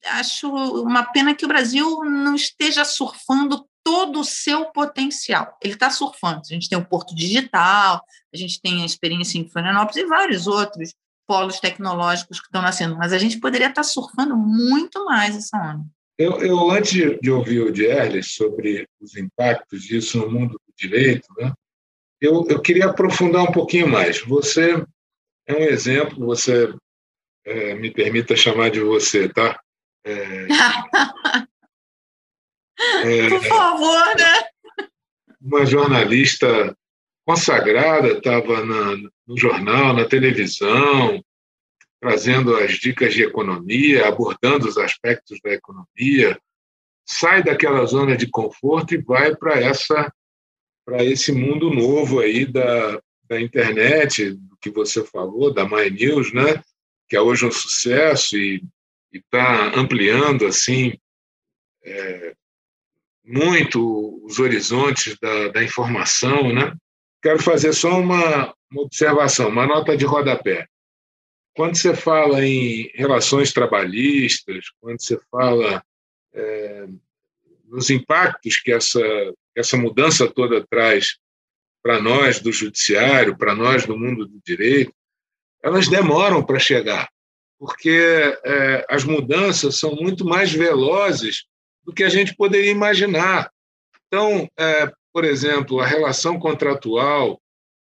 acho 0.05 0.47
uma 0.83 1.03
pena 1.03 1.33
que 1.33 1.45
o 1.45 1.47
Brasil 1.47 2.03
não 2.03 2.35
esteja 2.35 2.85
surfando 2.85 3.65
todo 3.83 4.19
o 4.19 4.23
seu 4.23 4.65
potencial. 4.65 5.57
Ele 5.63 5.73
está 5.73 5.89
surfando. 5.89 6.41
A 6.43 6.53
gente 6.53 6.69
tem 6.69 6.77
o 6.77 6.85
Porto 6.85 7.15
Digital, 7.15 8.03
a 8.33 8.37
gente 8.37 8.61
tem 8.61 8.83
a 8.83 8.85
experiência 8.85 9.37
em 9.37 9.49
Florianópolis 9.49 9.97
e 9.97 10.05
vários 10.05 10.47
outros 10.47 10.93
polos 11.27 11.59
tecnológicos 11.59 12.39
que 12.39 12.45
estão 12.45 12.61
nascendo, 12.61 12.95
mas 12.95 13.11
a 13.11 13.17
gente 13.17 13.39
poderia 13.39 13.67
estar 13.67 13.81
tá 13.81 13.83
surfando 13.83 14.37
muito 14.37 15.03
mais 15.05 15.35
essa 15.35 15.57
onda. 15.57 15.83
Eu, 16.17 16.39
eu 16.39 16.69
antes 16.71 17.17
de 17.19 17.31
ouvir 17.31 17.61
o 17.61 17.71
Dierles 17.71 18.33
sobre 18.33 18.87
os 19.01 19.17
impactos 19.17 19.83
disso 19.83 20.19
no 20.19 20.31
mundo 20.31 20.51
do 20.51 20.73
direito, 20.77 21.27
né, 21.37 21.51
eu, 22.25 22.45
eu 22.49 22.61
queria 22.61 22.87
aprofundar 22.87 23.43
um 23.43 23.51
pouquinho 23.51 23.87
mais. 23.87 24.21
Você 24.21 24.83
é 25.47 25.53
um 25.53 25.63
exemplo, 25.63 26.25
você 26.25 26.73
é, 27.45 27.75
me 27.75 27.91
permita 27.91 28.35
chamar 28.35 28.71
de 28.71 28.79
você, 28.79 29.29
tá? 29.29 29.59
É, 30.05 30.47
É, 33.03 33.29
Por 33.29 33.43
favor, 33.45 34.15
né? 34.17 34.87
Uma 35.41 35.65
jornalista 35.65 36.75
consagrada, 37.25 38.09
estava 38.09 38.65
no 38.65 39.37
jornal, 39.37 39.93
na 39.93 40.05
televisão, 40.05 41.23
trazendo 42.01 42.55
as 42.55 42.73
dicas 42.73 43.13
de 43.13 43.23
economia, 43.23 44.07
abordando 44.07 44.67
os 44.67 44.77
aspectos 44.77 45.39
da 45.43 45.51
economia, 45.51 46.39
sai 47.07 47.43
daquela 47.43 47.85
zona 47.85 48.15
de 48.17 48.27
conforto 48.27 48.93
e 48.93 49.01
vai 49.01 49.35
para 49.35 49.59
essa 49.59 50.11
para 50.85 51.03
esse 51.03 51.31
mundo 51.31 51.69
novo 51.71 52.19
aí 52.19 52.45
da, 52.45 53.01
da 53.27 53.41
internet, 53.41 54.31
do 54.31 54.55
que 54.61 54.69
você 54.69 55.03
falou, 55.03 55.51
da 55.51 55.65
My 55.65 55.89
News, 55.89 56.31
né? 56.31 56.63
que 57.07 57.15
é 57.15 57.21
hoje 57.21 57.45
um 57.45 57.51
sucesso 57.51 58.37
e 58.37 58.63
está 59.13 59.73
ampliando 59.75 60.45
assim 60.45 60.97
é, 61.83 62.35
muito 63.23 64.23
os 64.25 64.39
horizontes 64.39 65.17
da, 65.19 65.49
da 65.49 65.63
informação, 65.63 66.51
né? 66.53 66.75
Quero 67.21 67.41
fazer 67.41 67.73
só 67.73 67.99
uma, 67.99 68.53
uma 68.71 68.81
observação, 68.81 69.49
uma 69.49 69.65
nota 69.65 69.95
de 69.95 70.05
rodapé. 70.05 70.67
Quando 71.55 71.77
você 71.77 71.95
fala 71.95 72.45
em 72.45 72.91
relações 72.93 73.53
trabalhistas, 73.53 74.65
quando 74.81 75.01
você 75.01 75.17
fala 75.31 75.83
é, 76.33 76.87
nos 77.65 77.89
impactos 77.89 78.57
que 78.57 78.71
essa, 78.71 78.99
essa 79.55 79.77
mudança 79.77 80.27
toda 80.27 80.65
traz 80.67 81.17
para 81.83 82.01
nós 82.01 82.39
do 82.39 82.51
judiciário, 82.51 83.37
para 83.37 83.53
nós 83.53 83.85
do 83.85 83.97
mundo 83.97 84.25
do 84.25 84.41
direito, 84.43 84.93
elas 85.63 85.87
demoram 85.87 86.43
para 86.43 86.59
chegar, 86.59 87.09
porque 87.59 87.99
é, 88.43 88.85
as 88.89 89.03
mudanças 89.03 89.79
são 89.79 89.95
muito 89.95 90.25
mais 90.25 90.51
velozes 90.51 91.45
do 91.83 91.93
que 91.93 92.03
a 92.03 92.09
gente 92.09 92.35
poderia 92.35 92.71
imaginar. 92.71 93.51
Então, 94.07 94.47
é, 94.57 94.91
por 95.13 95.23
exemplo, 95.23 95.79
a 95.79 95.85
relação 95.85 96.39
contratual 96.39 97.39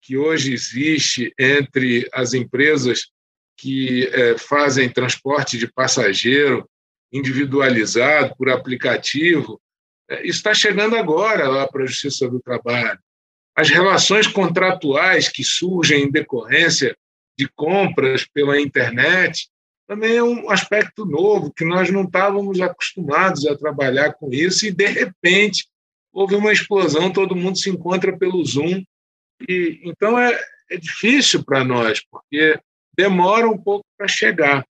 que 0.00 0.16
hoje 0.16 0.52
existe 0.52 1.32
entre 1.38 2.08
as 2.12 2.34
empresas 2.34 3.10
que 3.56 4.08
é, 4.08 4.36
fazem 4.36 4.88
transporte 4.88 5.56
de 5.56 5.70
passageiro 5.70 6.68
individualizado 7.12 8.34
por 8.36 8.50
aplicativo, 8.50 9.60
está 10.22 10.54
chegando 10.54 10.96
agora 10.96 11.48
lá 11.48 11.66
para 11.66 11.84
a 11.84 11.86
Justiça 11.86 12.28
do 12.28 12.40
Trabalho. 12.40 12.98
As 13.54 13.68
relações 13.68 14.26
contratuais 14.26 15.28
que 15.28 15.44
surgem 15.44 16.04
em 16.04 16.10
decorrência 16.10 16.96
de 17.38 17.48
compras 17.48 18.24
pela 18.24 18.60
internet 18.60 19.48
também 19.86 20.16
é 20.16 20.22
um 20.22 20.48
aspecto 20.50 21.04
novo, 21.04 21.52
que 21.52 21.64
nós 21.64 21.90
não 21.90 22.04
estávamos 22.04 22.60
acostumados 22.60 23.46
a 23.46 23.56
trabalhar 23.56 24.14
com 24.14 24.32
isso, 24.32 24.64
e, 24.64 24.70
de 24.70 24.86
repente, 24.86 25.66
houve 26.12 26.34
uma 26.34 26.52
explosão, 26.52 27.12
todo 27.12 27.36
mundo 27.36 27.58
se 27.58 27.68
encontra 27.68 28.16
pelo 28.16 28.42
Zoom. 28.44 28.82
E, 29.46 29.80
então, 29.84 30.18
é, 30.18 30.40
é 30.70 30.76
difícil 30.78 31.44
para 31.44 31.62
nós, 31.62 32.00
porque 32.10 32.58
demora 32.96 33.48
um 33.48 33.58
pouco 33.58 33.84
para 33.98 34.08
chegar. 34.08 34.64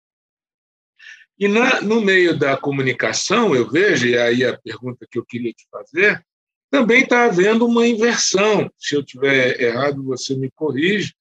E 1.42 1.48
na, 1.48 1.82
no 1.82 2.00
meio 2.00 2.38
da 2.38 2.56
comunicação, 2.56 3.56
eu 3.56 3.68
vejo, 3.68 4.06
e 4.06 4.16
aí 4.16 4.46
a 4.46 4.56
pergunta 4.56 5.08
que 5.10 5.18
eu 5.18 5.26
queria 5.26 5.52
te 5.52 5.66
fazer, 5.72 6.24
também 6.70 7.02
está 7.02 7.24
havendo 7.24 7.66
uma 7.66 7.88
inversão. 7.88 8.72
Se 8.78 8.96
eu 8.96 9.04
tiver 9.04 9.60
errado, 9.60 10.04
você 10.04 10.36
me 10.36 10.52
corrige, 10.52 11.16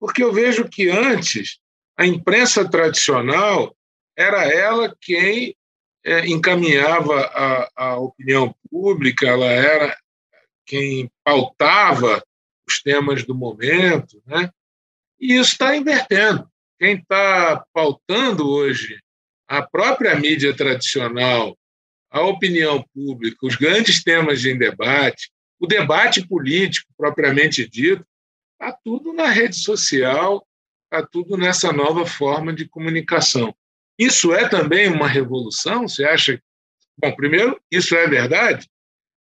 porque 0.00 0.24
eu 0.24 0.32
vejo 0.32 0.66
que 0.70 0.88
antes 0.88 1.58
a 1.98 2.06
imprensa 2.06 2.66
tradicional 2.66 3.76
era 4.16 4.50
ela 4.50 4.96
quem 4.98 5.54
é, 6.02 6.26
encaminhava 6.26 7.20
a, 7.20 7.70
a 7.76 7.96
opinião 7.98 8.54
pública, 8.70 9.26
ela 9.26 9.44
era 9.52 9.94
quem 10.64 11.10
pautava 11.22 12.24
os 12.66 12.80
temas 12.80 13.22
do 13.22 13.34
momento, 13.34 14.22
né? 14.26 14.50
E 15.20 15.34
isso 15.34 15.52
está 15.52 15.76
invertendo. 15.76 16.50
Quem 16.78 16.96
está 16.96 17.62
pautando 17.74 18.48
hoje 18.48 18.98
a 19.52 19.60
própria 19.60 20.18
mídia 20.18 20.56
tradicional, 20.56 21.58
a 22.10 22.22
opinião 22.22 22.82
pública, 22.94 23.46
os 23.46 23.54
grandes 23.54 24.02
temas 24.02 24.40
de 24.40 24.54
debate, 24.54 25.30
o 25.60 25.66
debate 25.66 26.26
político 26.26 26.90
propriamente 26.96 27.68
dito, 27.68 28.02
está 28.54 28.74
tudo 28.82 29.12
na 29.12 29.28
rede 29.28 29.56
social, 29.56 30.46
está 30.84 31.06
tudo 31.06 31.36
nessa 31.36 31.70
nova 31.70 32.06
forma 32.06 32.50
de 32.54 32.66
comunicação. 32.66 33.54
Isso 33.98 34.32
é 34.32 34.48
também 34.48 34.88
uma 34.88 35.06
revolução? 35.06 35.86
Você 35.86 36.02
acha? 36.02 36.42
Bom, 36.96 37.14
primeiro, 37.14 37.60
isso 37.70 37.94
é 37.94 38.08
verdade? 38.08 38.66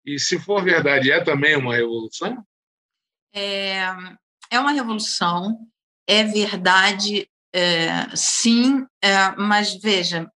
E 0.05 0.19
se 0.19 0.37
for 0.37 0.63
verdade, 0.63 1.11
é 1.11 1.23
também 1.23 1.55
uma 1.55 1.75
revolução? 1.75 2.45
É, 3.33 3.79
é 4.51 4.59
uma 4.59 4.73
revolução, 4.73 5.57
é 6.07 6.23
verdade, 6.23 7.27
é, 7.53 8.15
sim, 8.15 8.85
é, 9.01 9.31
mas 9.35 9.73
veja, 9.73 10.31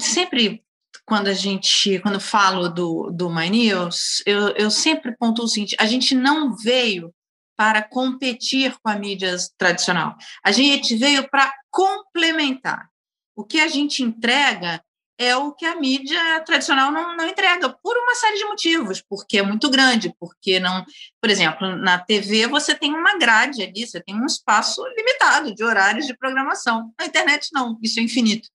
sempre 0.00 0.64
quando 1.04 1.28
a 1.28 1.34
gente, 1.34 1.98
quando 2.00 2.20
falo 2.20 2.68
do, 2.68 3.10
do 3.10 3.28
My 3.28 3.50
News, 3.50 4.22
eu, 4.24 4.48
eu 4.50 4.70
sempre 4.70 5.16
ponto 5.16 5.42
o 5.42 5.48
seguinte: 5.48 5.76
a 5.78 5.86
gente 5.86 6.14
não 6.14 6.56
veio 6.56 7.12
para 7.56 7.82
competir 7.82 8.74
com 8.82 8.90
a 8.90 8.96
mídia 8.96 9.36
tradicional. 9.58 10.16
A 10.44 10.52
gente 10.52 10.96
veio 10.96 11.28
para 11.28 11.52
complementar. 11.70 12.88
O 13.34 13.44
que 13.44 13.60
a 13.60 13.68
gente 13.68 14.02
entrega 14.02 14.82
é 15.22 15.36
o 15.36 15.52
que 15.52 15.64
a 15.64 15.76
mídia 15.76 16.40
tradicional 16.44 16.90
não, 16.90 17.16
não 17.16 17.28
entrega, 17.28 17.68
por 17.68 17.96
uma 17.96 18.14
série 18.14 18.38
de 18.38 18.44
motivos, 18.44 19.02
porque 19.08 19.38
é 19.38 19.42
muito 19.42 19.70
grande, 19.70 20.14
porque 20.18 20.58
não. 20.58 20.84
Por 21.20 21.30
exemplo, 21.30 21.76
na 21.76 21.98
TV 21.98 22.46
você 22.46 22.74
tem 22.74 22.92
uma 22.92 23.16
grade 23.18 23.62
ali, 23.62 23.86
você 23.86 24.00
tem 24.00 24.14
um 24.14 24.26
espaço 24.26 24.82
limitado 24.96 25.54
de 25.54 25.62
horários 25.62 26.06
de 26.06 26.16
programação. 26.16 26.92
Na 26.98 27.06
internet, 27.06 27.48
não, 27.52 27.78
isso 27.82 28.00
é 28.00 28.02
infinito. 28.02 28.48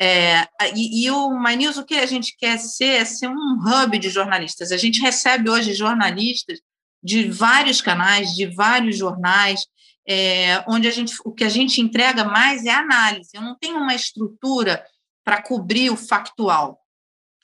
É, 0.00 0.48
e, 0.74 1.04
e, 1.04 1.10
o 1.10 1.38
My 1.40 1.54
News, 1.54 1.76
o 1.76 1.84
que 1.84 1.94
a 1.94 2.06
gente 2.06 2.36
quer 2.36 2.58
ser 2.58 3.00
é 3.00 3.04
ser 3.04 3.28
um 3.28 3.58
hub 3.60 3.98
de 3.98 4.10
jornalistas. 4.10 4.72
A 4.72 4.76
gente 4.76 5.00
recebe 5.00 5.48
hoje 5.48 5.74
jornalistas 5.74 6.60
de 7.02 7.30
vários 7.30 7.80
canais, 7.80 8.30
de 8.30 8.46
vários 8.46 8.96
jornais, 8.96 9.66
é, 10.08 10.64
onde 10.68 10.88
a 10.88 10.90
gente, 10.90 11.14
o 11.24 11.32
que 11.32 11.44
a 11.44 11.48
gente 11.48 11.80
entrega 11.80 12.24
mais 12.24 12.64
é 12.64 12.70
análise. 12.70 13.30
Eu 13.32 13.42
não 13.42 13.56
tenho 13.56 13.76
uma 13.76 13.94
estrutura 13.94 14.84
para 15.24 15.42
cobrir 15.42 15.90
o 15.90 15.96
factual. 15.96 16.80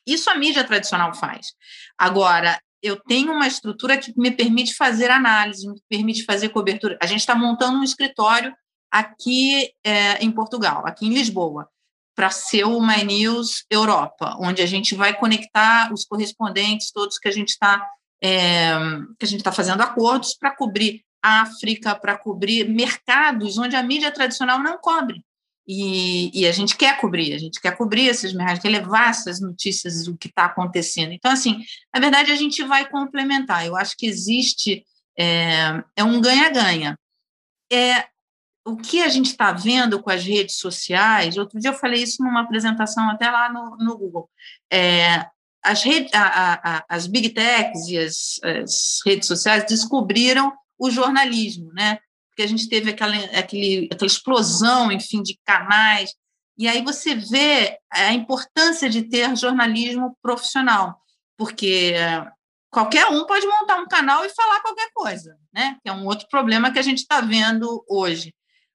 Isso 0.06 0.30
a 0.30 0.34
mídia 0.34 0.64
tradicional 0.64 1.14
faz. 1.14 1.52
Agora, 1.96 2.58
eu 2.82 2.96
tenho 2.96 3.32
uma 3.32 3.46
estrutura 3.46 3.98
que 3.98 4.12
me 4.16 4.30
permite 4.30 4.74
fazer 4.74 5.10
análise, 5.10 5.68
me 5.68 5.80
permite 5.88 6.24
fazer 6.24 6.48
cobertura. 6.50 6.98
A 7.02 7.06
gente 7.06 7.20
está 7.20 7.34
montando 7.34 7.78
um 7.78 7.84
escritório 7.84 8.54
aqui 8.90 9.70
é, 9.84 10.22
em 10.24 10.30
Portugal, 10.30 10.86
aqui 10.86 11.06
em 11.06 11.12
Lisboa, 11.12 11.68
para 12.14 12.30
ser 12.30 12.64
o 12.64 12.80
My 12.80 13.04
News 13.04 13.64
Europa, 13.70 14.36
onde 14.40 14.62
a 14.62 14.66
gente 14.66 14.94
vai 14.94 15.14
conectar 15.14 15.92
os 15.92 16.04
correspondentes 16.04 16.90
todos 16.90 17.18
que 17.18 17.28
a 17.28 17.32
gente 17.32 17.50
está 17.50 17.86
é, 18.22 18.72
que 19.18 19.24
a 19.24 19.28
gente 19.28 19.40
está 19.40 19.52
fazendo 19.52 19.80
acordos 19.80 20.34
para 20.34 20.50
cobrir 20.50 21.04
África, 21.22 21.94
para 21.94 22.16
cobrir 22.16 22.68
mercados 22.68 23.58
onde 23.58 23.76
a 23.76 23.82
mídia 23.82 24.10
tradicional 24.10 24.58
não 24.60 24.78
cobre. 24.78 25.24
E, 25.70 26.30
e, 26.32 26.46
a 26.46 26.52
gente 26.52 26.74
quer 26.78 26.98
cobrir, 26.98 27.34
a 27.34 27.38
gente 27.38 27.60
quer 27.60 27.76
cobrir 27.76 28.06
esses 28.06 28.32
mercados, 28.32 28.62
quer 28.62 28.70
levar 28.70 29.10
essas 29.10 29.38
notícias 29.38 30.04
do 30.04 30.16
que 30.16 30.28
está 30.28 30.46
acontecendo. 30.46 31.12
Então, 31.12 31.30
assim, 31.30 31.62
na 31.92 32.00
verdade, 32.00 32.32
a 32.32 32.36
gente 32.36 32.64
vai 32.64 32.88
complementar. 32.88 33.66
Eu 33.66 33.76
acho 33.76 33.94
que 33.94 34.06
existe 34.06 34.82
é, 35.18 35.84
é 35.94 36.02
um 36.02 36.22
ganha-ganha. 36.22 36.98
É, 37.70 38.06
o 38.64 38.76
que 38.76 39.02
a 39.02 39.08
gente 39.08 39.26
está 39.26 39.52
vendo 39.52 40.02
com 40.02 40.10
as 40.10 40.24
redes 40.24 40.56
sociais, 40.56 41.36
outro 41.36 41.60
dia 41.60 41.70
eu 41.70 41.74
falei 41.74 42.02
isso 42.02 42.22
numa 42.22 42.40
apresentação 42.40 43.10
até 43.10 43.30
lá 43.30 43.52
no, 43.52 43.76
no 43.76 43.98
Google, 43.98 44.30
é, 44.72 45.26
as, 45.62 45.82
redes, 45.82 46.12
a, 46.14 46.78
a, 46.78 46.84
as 46.88 47.06
big 47.06 47.30
techs 47.30 47.88
e 47.88 47.98
as, 47.98 48.40
as 48.42 49.00
redes 49.04 49.28
sociais 49.28 49.66
descobriram 49.66 50.52
o 50.78 50.90
jornalismo, 50.90 51.72
né? 51.72 51.98
Porque 52.38 52.46
a 52.46 52.56
gente 52.56 52.68
teve 52.68 52.90
aquela, 52.90 53.16
aquele, 53.36 53.88
aquela 53.90 54.06
explosão, 54.06 54.92
enfim, 54.92 55.24
de 55.24 55.36
canais, 55.44 56.14
e 56.56 56.68
aí 56.68 56.84
você 56.84 57.16
vê 57.16 57.76
a 57.90 58.12
importância 58.12 58.88
de 58.88 59.02
ter 59.02 59.36
jornalismo 59.36 60.16
profissional, 60.22 61.02
porque 61.36 61.94
qualquer 62.70 63.06
um 63.06 63.26
pode 63.26 63.44
montar 63.44 63.80
um 63.80 63.88
canal 63.88 64.24
e 64.24 64.28
falar 64.28 64.60
qualquer 64.60 64.88
coisa, 64.94 65.36
né? 65.52 65.78
Que 65.82 65.90
é 65.90 65.92
um 65.92 66.06
outro 66.06 66.28
problema 66.28 66.70
que 66.70 66.78
a 66.78 66.82
gente 66.82 66.98
está 66.98 67.20
vendo 67.20 67.84
hoje. 67.88 68.32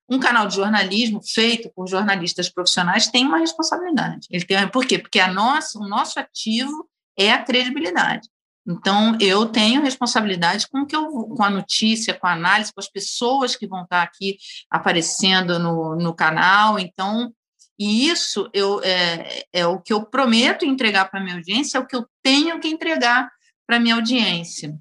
Um 0.10 0.20
canal 0.20 0.46
de 0.46 0.56
jornalismo 0.56 1.22
feito 1.26 1.72
por 1.74 1.88
jornalistas 1.88 2.50
profissionais 2.50 3.08
tem 3.08 3.26
uma 3.26 3.38
responsabilidade. 3.38 4.28
Ele 4.30 4.44
tem, 4.44 4.68
por 4.68 4.86
quê? 4.86 5.00
Porque 5.00 5.22
a 5.22 5.32
nossa, 5.32 5.80
o 5.80 5.88
nosso 5.88 6.20
ativo 6.20 6.86
é 7.18 7.32
a 7.32 7.42
credibilidade. 7.42 8.28
Então, 8.66 9.18
eu 9.20 9.46
tenho 9.46 9.82
responsabilidade 9.82 10.68
com, 10.70 10.86
que 10.86 10.96
eu, 10.96 11.06
com 11.06 11.44
a 11.44 11.50
notícia, 11.50 12.14
com 12.14 12.26
a 12.26 12.32
análise, 12.32 12.74
com 12.74 12.80
as 12.80 12.90
pessoas 12.90 13.56
que 13.56 13.68
vão 13.68 13.84
estar 13.84 14.02
aqui 14.02 14.38
aparecendo 14.70 15.60
no, 15.60 15.96
no 15.96 16.16
canal. 16.16 16.80
Então, 16.80 17.34
e 17.78 18.08
isso 18.08 18.50
eu, 18.54 18.82
é, 18.82 19.44
é 19.52 19.68
o 19.68 19.80
que 19.82 19.92
eu 19.92 20.06
prometo 20.06 20.66
entregar 20.66 21.10
para 21.10 21.20
a 21.20 21.24
minha 21.24 21.36
audiência, 21.36 21.78
é 21.78 21.82
o 21.82 21.86
que 21.88 21.96
eu 21.96 22.08
tenho 22.22 22.60
que 22.60 22.70
entregar 22.70 23.30
para 23.68 23.78
a 23.78 23.80
minha 23.80 23.96
audiência. 23.96 24.78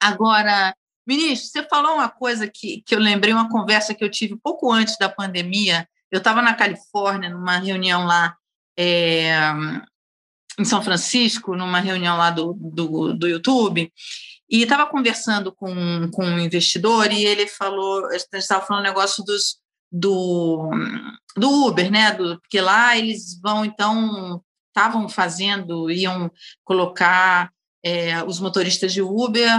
Agora, 0.00 0.74
ministro, 1.06 1.50
você 1.50 1.68
falou 1.68 1.94
uma 1.94 2.08
coisa 2.08 2.48
que, 2.48 2.82
que 2.84 2.94
eu 2.94 2.98
lembrei, 2.98 3.32
uma 3.32 3.48
conversa 3.48 3.94
que 3.94 4.02
eu 4.02 4.10
tive 4.10 4.36
pouco 4.36 4.72
antes 4.72 4.96
da 4.98 5.08
pandemia. 5.08 5.88
Eu 6.10 6.18
estava 6.18 6.42
na 6.42 6.54
Califórnia, 6.54 7.30
numa 7.30 7.58
reunião 7.58 8.04
lá 8.04 8.36
é, 8.76 9.32
em 10.58 10.64
São 10.64 10.82
Francisco, 10.82 11.54
numa 11.54 11.80
reunião 11.80 12.16
lá 12.16 12.30
do, 12.30 12.52
do, 12.54 13.14
do 13.14 13.28
YouTube, 13.28 13.92
e 14.50 14.62
estava 14.62 14.86
conversando 14.86 15.52
com, 15.52 16.10
com 16.10 16.24
um 16.24 16.38
investidor 16.38 17.12
e 17.12 17.24
ele 17.24 17.46
falou, 17.46 18.06
a 18.06 18.12
gente 18.12 18.28
estava 18.34 18.64
falando 18.64 18.84
um 18.84 18.88
negócio 18.88 19.22
dos, 19.22 19.58
do, 19.92 20.70
do 21.36 21.66
Uber, 21.66 21.90
né? 21.90 22.12
Do, 22.12 22.40
porque 22.40 22.60
lá 22.60 22.96
eles 22.96 23.38
vão, 23.40 23.64
então, 23.64 24.42
estavam 24.68 25.08
fazendo, 25.08 25.90
iam 25.90 26.30
colocar 26.64 27.50
é, 27.84 28.22
os 28.24 28.40
motoristas 28.40 28.92
de 28.92 29.02
Uber 29.02 29.50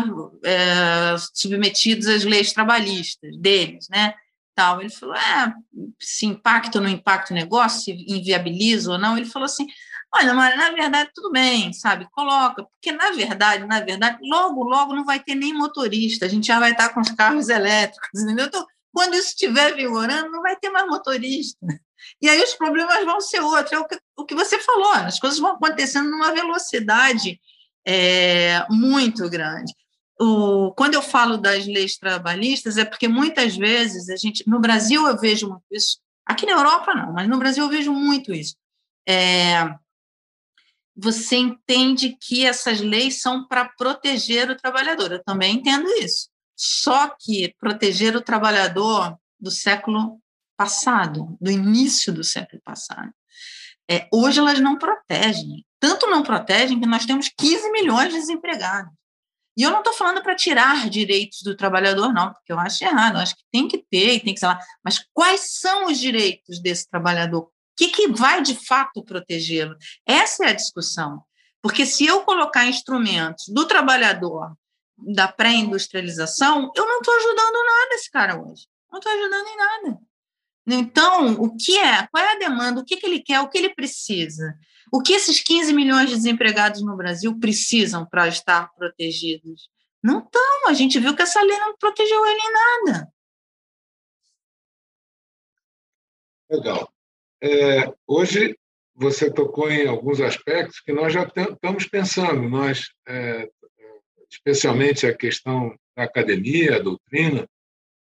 é, 0.43 1.15
submetidos 1.34 2.08
às 2.08 2.24
leis 2.24 2.52
trabalhistas 2.52 3.38
deles, 3.38 3.88
né? 3.89 4.13
Tal. 4.56 4.82
Ele 4.82 4.89
falou, 4.89 5.15
é, 5.15 5.54
se 6.00 6.26
impacta 6.26 6.80
ou 6.80 6.84
não 6.84 6.89
impacta 6.89 7.34
o 7.34 7.38
negócio, 7.38 7.82
se 7.82 8.06
inviabiliza 8.08 8.91
ou 8.91 8.97
não. 8.97 9.17
Ele 9.17 9.26
falou 9.26 9.45
assim, 9.45 9.67
Olha, 10.13 10.34
mas 10.34 10.58
na 10.58 10.72
verdade, 10.72 11.12
tudo 11.13 11.32
bem, 11.32 11.72
sabe? 11.72 12.08
Coloca, 12.12 12.63
porque 12.63 12.91
na 12.91 13.12
verdade, 13.12 13.65
na 13.65 13.80
verdade, 13.80 14.17
logo, 14.24 14.63
logo 14.63 14.95
não 14.95 15.06
vai 15.06 15.19
ter 15.19 15.36
nem 15.36 15.54
motorista, 15.54 16.26
a 16.26 16.30
gente 16.30 16.48
já 16.48 16.60
vai 16.60 16.72
estar 16.72 16.89
com 16.89 17.00
os 17.00 17.12
carros 17.12 17.48
elétricos, 17.48 18.22
entendeu? 18.22 18.48
Então, 18.48 18.65
quando 18.91 19.13
isso 19.13 19.30
estiver 19.30 19.76
vigorando, 19.76 20.32
não 20.32 20.41
vai 20.41 20.56
ter 20.56 20.69
mais 20.72 20.88
motorista. 20.88 21.60
E 22.22 22.28
aí 22.28 22.41
os 22.41 22.56
problemas 22.56 23.06
vão 23.06 23.22
ser 23.22 23.39
outros. 23.41 23.72
É 23.72 23.78
o 23.78 23.86
que, 23.86 24.00
o 24.17 24.26
que 24.26 24.36
você 24.36 24.60
falou, 24.60 24.91
as 24.93 25.19
coisas 25.19 25.39
vão 25.39 25.52
acontecendo 25.52 26.10
numa 26.10 26.34
velocidade 26.34 27.39
é, 27.86 28.65
muito 28.69 29.30
grande. 29.30 29.74
O, 30.19 30.74
quando 30.76 30.95
eu 30.95 31.02
falo 31.02 31.38
das 31.38 31.65
leis 31.65 31.98
trabalhistas, 31.98 32.78
é 32.78 32.84
porque 32.84 33.08
muitas 33.08 33.56
vezes 33.56 34.10
a 34.10 34.15
gente. 34.15 34.43
No 34.48 34.60
Brasil 34.60 35.08
eu 35.08 35.17
vejo 35.17 35.48
muito 35.48 35.63
isso, 35.72 36.00
aqui 36.26 36.45
na 36.45 36.54
Europa 36.54 36.93
não, 36.93 37.13
mas 37.13 37.30
no 37.30 37.38
Brasil 37.38 37.63
eu 37.63 37.69
vejo 37.69 37.93
muito 37.93 38.34
isso. 38.34 38.56
É, 39.08 39.74
você 41.02 41.38
entende 41.38 42.18
que 42.20 42.46
essas 42.46 42.82
leis 42.82 43.22
são 43.22 43.48
para 43.48 43.70
proteger 43.78 44.50
o 44.50 44.58
trabalhador. 44.58 45.12
Eu 45.12 45.24
também 45.24 45.56
entendo 45.56 45.88
isso. 45.94 46.30
Só 46.56 47.16
que 47.18 47.56
proteger 47.58 48.16
o 48.16 48.22
trabalhador 48.22 49.18
do 49.40 49.50
século 49.50 50.20
passado, 50.58 51.38
do 51.40 51.50
início 51.50 52.12
do 52.12 52.24
século 52.24 52.62
passado. 52.64 53.14
É, 53.90 54.10
hoje 54.12 54.40
elas 54.40 54.60
não 54.60 54.78
protegem. 54.78 55.66
Tanto 55.80 56.06
não 56.08 56.22
protegem 56.22 56.80
que 56.80 56.88
nós 56.88 57.06
temos 57.06 57.30
15 57.30 57.72
milhões 57.72 58.14
de 58.14 58.20
desempregados. 58.20 58.92
E 59.58 59.64
eu 59.64 59.72
não 59.72 59.80
estou 59.80 59.94
falando 59.94 60.22
para 60.22 60.36
tirar 60.36 60.90
direitos 60.90 61.42
do 61.42 61.56
trabalhador, 61.56 62.14
não, 62.14 62.34
porque 62.34 62.52
eu 62.52 62.60
acho 62.60 62.84
errado. 62.84 63.16
Eu 63.16 63.22
acho 63.22 63.36
que 63.36 63.44
tem 63.52 63.68
que 63.68 63.78
ter 63.78 64.20
tem 64.20 64.34
que 64.34 64.40
ser 64.40 64.48
lá. 64.48 64.60
Mas 64.84 65.06
quais 65.14 65.60
são 65.60 65.86
os 65.88 65.98
direitos 65.98 66.62
desse 66.62 66.90
trabalhador? 66.90 67.50
Que, 67.80 67.88
que 67.88 68.08
vai 68.10 68.42
de 68.42 68.56
fato 68.56 69.02
protegê-lo? 69.02 69.76
Essa 70.06 70.46
é 70.46 70.50
a 70.50 70.54
discussão. 70.54 71.24
Porque 71.62 71.86
se 71.86 72.06
eu 72.06 72.22
colocar 72.22 72.65
instrumentos 72.65 73.48
do 73.48 73.65
trabalhador 73.65 74.54
da 74.98 75.30
pré-industrialização, 75.30 76.72
eu 76.76 76.86
não 76.86 77.00
estou 77.00 77.15
ajudando 77.15 77.54
nada 77.54 77.96
esse 77.96 78.12
cara 78.12 78.42
hoje. 78.42 78.68
Não 78.92 79.00
estou 79.00 79.12
ajudando 79.13 79.48
em 79.48 79.58
nada. 79.58 80.00
Então, 80.68 81.34
o 81.34 81.56
que 81.56 81.78
é? 81.78 82.06
Qual 82.08 82.24
é 82.24 82.34
a 82.34 82.39
demanda? 82.39 82.82
O 82.82 82.86
que, 82.86 82.98
que 82.98 83.06
ele 83.06 83.22
quer? 83.22 83.39
O 83.39 83.50
que 83.50 83.58
ele 83.58 83.74
precisa? 83.74 84.58
O 84.92 85.02
que 85.02 85.13
esses 85.13 85.39
15 85.39 85.74
milhões 85.74 86.10
de 86.10 86.15
desempregados 86.15 86.82
no 86.82 86.98
Brasil 86.98 87.38
precisam 87.39 88.06
para 88.06 88.28
estar 88.28 88.74
protegidos? 88.74 89.70
Não 90.04 90.20
estão. 90.20 90.68
A 90.68 90.74
gente 90.74 91.00
viu 91.00 91.15
que 91.15 91.22
essa 91.22 91.42
lei 91.42 91.58
não 91.60 91.78
protegeu 91.78 92.26
ele 92.26 92.39
em 92.39 92.54
nada. 92.54 93.13
Legal. 96.50 96.92
É, 97.41 97.93
hoje 98.06 98.58
você 98.93 99.32
tocou 99.32 99.71
em 99.71 99.88
alguns 99.88 100.19
aspectos 100.19 100.82
que 100.82 100.91
nós 100.91 101.13
já 101.13 101.23
estamos 101.23 101.88
pensando, 101.88 102.49
nós, 102.49 102.89
é, 103.08 103.49
especialmente 104.30 105.08
a 105.08 105.15
questão 105.15 105.73
da 105.95 106.04
academia, 106.04 106.75
a 106.75 106.80
doutrina, 106.80 107.47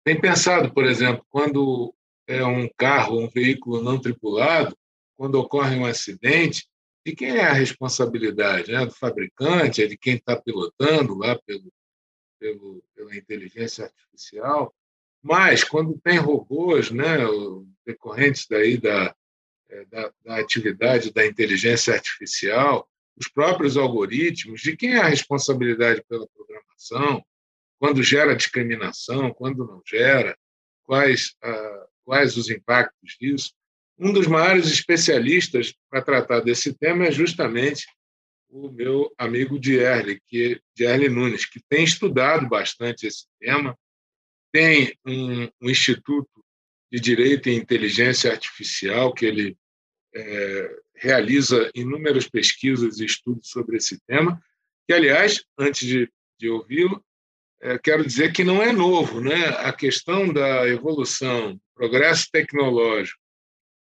tem 0.03 0.19
pensado, 0.19 0.73
por 0.73 0.87
exemplo, 0.87 1.25
quando 1.29 1.95
é 2.27 2.45
um 2.45 2.69
carro, 2.77 3.21
um 3.21 3.29
veículo 3.29 3.83
não 3.83 4.01
tripulado, 4.01 4.77
quando 5.17 5.35
ocorre 5.37 5.77
um 5.77 5.85
acidente, 5.85 6.67
de 7.05 7.15
quem 7.15 7.37
é 7.37 7.45
a 7.45 7.53
responsabilidade? 7.53 8.75
É 8.75 8.85
do 8.85 8.93
fabricante? 8.93 9.83
É 9.83 9.87
de 9.87 9.97
quem 9.97 10.17
está 10.17 10.35
pilotando 10.35 11.17
lá 11.17 11.39
pelo, 11.47 11.73
pelo, 12.39 12.83
pela 12.95 13.17
inteligência 13.17 13.85
artificial? 13.85 14.75
Mas, 15.23 15.63
quando 15.63 16.01
tem 16.03 16.19
robôs 16.19 16.91
né, 16.91 17.19
decorrentes 17.85 18.47
daí 18.49 18.77
da, 18.77 19.15
da, 19.91 20.13
da 20.25 20.39
atividade 20.39 21.13
da 21.13 21.27
inteligência 21.27 21.95
artificial, 21.95 22.89
os 23.17 23.29
próprios 23.29 23.77
algoritmos, 23.77 24.61
de 24.61 24.77
quem 24.77 24.95
é 24.95 25.01
a 25.01 25.09
responsabilidade 25.09 26.03
pela 26.09 26.27
programação, 26.29 27.25
quando 27.79 28.03
gera 28.03 28.37
discriminação, 28.37 29.33
quando 29.33 29.67
não 29.67 29.83
gera, 29.87 30.37
quais, 30.85 31.35
ah, 31.43 31.87
quais 32.05 32.37
os 32.37 32.51
impactos 32.51 33.17
disso. 33.19 33.53
Um 33.99 34.13
dos 34.13 34.27
maiores 34.27 34.67
especialistas 34.67 35.75
para 35.91 36.03
tratar 36.03 36.41
desse 36.41 36.75
tema 36.75 37.07
é 37.07 37.13
justamente 37.13 37.87
o 38.49 38.71
meu 38.71 39.13
amigo 39.19 39.59
Dierle, 39.59 40.21
que 40.27 40.61
Dierle 40.75 41.09
Nunes, 41.09 41.45
que 41.45 41.61
tem 41.69 41.85
estudado 41.85 42.49
bastante 42.49 43.07
esse 43.07 43.27
tema, 43.41 43.77
tem 44.53 44.97
um, 45.05 45.45
um 45.61 45.71
instituto 45.71 46.36
de 46.91 47.01
Direito 47.01 47.49
e 47.49 47.55
Inteligência 47.55 48.31
Artificial, 48.31 49.13
que 49.13 49.27
ele 49.27 49.57
é, 50.15 50.77
realiza 50.95 51.71
inúmeras 51.75 52.29
pesquisas 52.29 53.01
e 53.01 53.05
estudos 53.05 53.49
sobre 53.51 53.77
esse 53.77 54.01
tema, 54.07 54.41
que, 54.87 54.95
aliás, 54.95 55.45
antes 55.59 55.87
de, 55.87 56.11
de 56.39 56.49
ouvi-lo, 56.49 57.05
é, 57.61 57.79
quero 57.79 58.05
dizer 58.05 58.33
que 58.33 58.45
não 58.45 58.63
é 58.63 58.73
novo. 58.73 59.21
Né? 59.21 59.49
A 59.59 59.73
questão 59.73 60.33
da 60.33 60.67
evolução, 60.69 61.61
progresso 61.75 62.29
tecnológico 62.31 63.21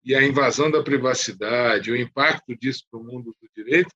e 0.04 0.14
a 0.14 0.22
invasão 0.22 0.70
da 0.70 0.82
privacidade, 0.82 1.90
o 1.90 1.96
impacto 1.96 2.56
disso 2.56 2.85
para 2.90 3.00
o 3.00 3.04
mundo 3.04 3.37
do 3.40 3.48
direito, 3.54 3.90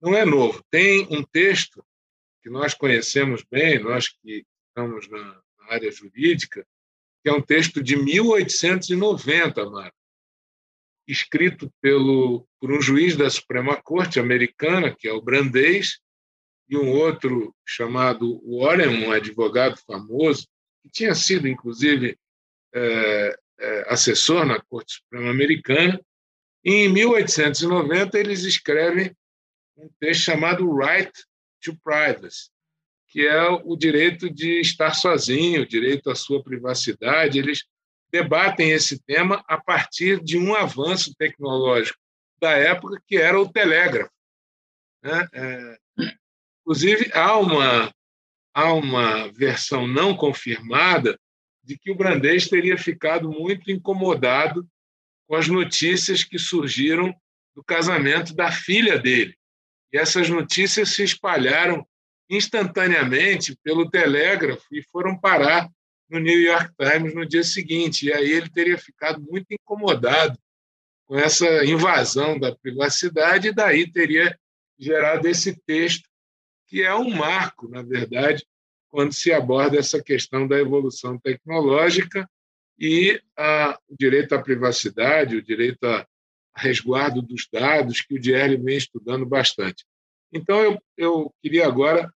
não 0.00 0.14
é 0.14 0.24
novo. 0.24 0.62
Tem 0.70 1.06
um 1.10 1.22
texto 1.22 1.84
que 2.42 2.50
nós 2.50 2.74
conhecemos 2.74 3.44
bem, 3.48 3.78
nós 3.78 4.08
que 4.08 4.44
estamos 4.68 5.08
na 5.08 5.40
área 5.68 5.90
jurídica, 5.92 6.66
que 7.22 7.30
é 7.30 7.32
um 7.32 7.40
texto 7.40 7.82
de 7.82 7.96
1890, 7.96 9.70
Marco, 9.70 9.96
escrito 11.06 11.72
pelo, 11.80 12.46
por 12.60 12.72
um 12.72 12.80
juiz 12.80 13.16
da 13.16 13.28
Suprema 13.30 13.80
Corte 13.80 14.18
americana, 14.18 14.94
que 14.94 15.08
é 15.08 15.12
o 15.12 15.22
Brandeis, 15.22 16.00
e 16.68 16.76
um 16.76 16.90
outro 16.90 17.54
chamado 17.66 18.40
Warren, 18.46 19.04
um 19.04 19.12
advogado 19.12 19.78
famoso, 19.86 20.48
que 20.82 20.90
tinha 20.90 21.14
sido, 21.14 21.46
inclusive, 21.46 22.16
é, 22.74 23.36
é, 23.60 23.92
assessor 23.92 24.44
na 24.46 24.60
Corte 24.60 24.94
Suprema 24.94 25.30
Americana. 25.30 26.00
E, 26.64 26.72
em 26.72 26.88
1890, 26.88 28.18
eles 28.18 28.44
escrevem 28.44 29.14
um 29.76 29.88
texto 30.00 30.22
chamado 30.22 30.74
Right 30.74 31.12
to 31.62 31.76
Privacy, 31.84 32.50
que 33.12 33.28
é 33.28 33.46
o 33.46 33.76
direito 33.76 34.30
de 34.30 34.58
estar 34.58 34.94
sozinho, 34.94 35.62
o 35.62 35.68
direito 35.68 36.10
à 36.10 36.14
sua 36.14 36.42
privacidade. 36.42 37.38
Eles 37.38 37.66
debatem 38.10 38.70
esse 38.70 38.98
tema 39.02 39.44
a 39.46 39.60
partir 39.60 40.18
de 40.24 40.38
um 40.38 40.54
avanço 40.54 41.14
tecnológico 41.14 41.98
da 42.40 42.52
época, 42.52 43.02
que 43.06 43.18
era 43.18 43.38
o 43.38 43.46
telégrafo. 43.46 44.10
Né? 45.02 45.28
É, 45.34 45.78
inclusive, 46.62 47.10
há 47.12 47.36
uma, 47.36 47.94
há 48.54 48.72
uma 48.72 49.30
versão 49.30 49.86
não 49.86 50.16
confirmada 50.16 51.20
de 51.62 51.76
que 51.76 51.90
o 51.90 51.94
Brandês 51.94 52.48
teria 52.48 52.78
ficado 52.78 53.30
muito 53.30 53.70
incomodado 53.70 54.66
com 55.28 55.36
as 55.36 55.48
notícias 55.48 56.24
que 56.24 56.38
surgiram 56.38 57.14
do 57.54 57.62
casamento 57.62 58.34
da 58.34 58.50
filha 58.50 58.98
dele. 58.98 59.36
E 59.92 59.98
essas 59.98 60.30
notícias 60.30 60.94
se 60.94 61.02
espalharam 61.02 61.86
instantaneamente 62.28 63.56
pelo 63.62 63.90
telégrafo 63.90 64.64
e 64.72 64.82
foram 64.82 65.18
parar 65.18 65.68
no 66.08 66.18
New 66.18 66.40
York 66.40 66.72
Times 66.78 67.14
no 67.14 67.26
dia 67.26 67.42
seguinte. 67.42 68.06
E 68.06 68.12
aí 68.12 68.30
ele 68.30 68.48
teria 68.48 68.78
ficado 68.78 69.20
muito 69.20 69.46
incomodado 69.50 70.38
com 71.06 71.18
essa 71.18 71.64
invasão 71.64 72.38
da 72.38 72.54
privacidade 72.54 73.48
e 73.48 73.54
daí 73.54 73.90
teria 73.90 74.38
gerado 74.78 75.26
esse 75.28 75.54
texto 75.66 76.08
que 76.66 76.82
é 76.82 76.94
um 76.94 77.10
marco, 77.10 77.68
na 77.68 77.82
verdade, 77.82 78.46
quando 78.88 79.12
se 79.12 79.32
aborda 79.32 79.78
essa 79.78 80.02
questão 80.02 80.48
da 80.48 80.58
evolução 80.58 81.18
tecnológica 81.18 82.28
e 82.78 83.20
a, 83.36 83.78
o 83.88 83.96
direito 83.96 84.34
à 84.34 84.42
privacidade, 84.42 85.36
o 85.36 85.42
direito 85.42 85.84
a 85.84 86.06
resguardo 86.56 87.22
dos 87.22 87.46
dados, 87.50 88.00
que 88.00 88.14
o 88.14 88.20
DL 88.20 88.56
vem 88.56 88.76
estudando 88.76 89.24
bastante. 89.24 89.84
Então, 90.32 90.62
eu, 90.62 90.78
eu 90.96 91.34
queria 91.42 91.66
agora 91.66 92.12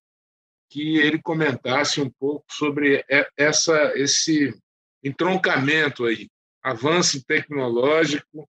que 0.71 0.99
ele 0.99 1.21
comentasse 1.21 2.01
um 2.01 2.11
pouco 2.11 2.45
sobre 2.51 3.05
essa, 3.37 3.93
esse 3.95 4.55
entroncamento 5.03 6.05
aí, 6.05 6.29
avanço 6.63 7.25
tecnológico 7.25 8.49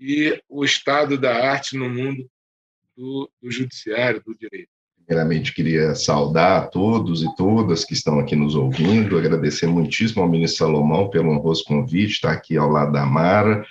e 0.00 0.42
o 0.48 0.64
estado 0.64 1.16
da 1.16 1.50
arte 1.50 1.76
no 1.76 1.88
mundo 1.88 2.28
do, 2.96 3.30
do 3.40 3.50
judiciário, 3.50 4.22
do 4.24 4.36
direito. 4.36 4.68
Primeiramente, 5.06 5.52
queria 5.52 5.94
saudar 5.94 6.62
a 6.62 6.66
todos 6.66 7.22
e 7.22 7.36
todas 7.36 7.84
que 7.84 7.92
estão 7.92 8.18
aqui 8.18 8.34
nos 8.34 8.54
ouvindo, 8.54 9.18
agradecer 9.18 9.66
muitíssimo 9.66 10.22
ao 10.22 10.28
ministro 10.28 10.58
Salomão 10.58 11.10
pelo 11.10 11.30
honroso 11.30 11.64
convite, 11.64 12.12
estar 12.12 12.32
aqui 12.32 12.56
ao 12.56 12.68
lado 12.68 12.92
da 12.92 13.04
Mara, 13.04 13.64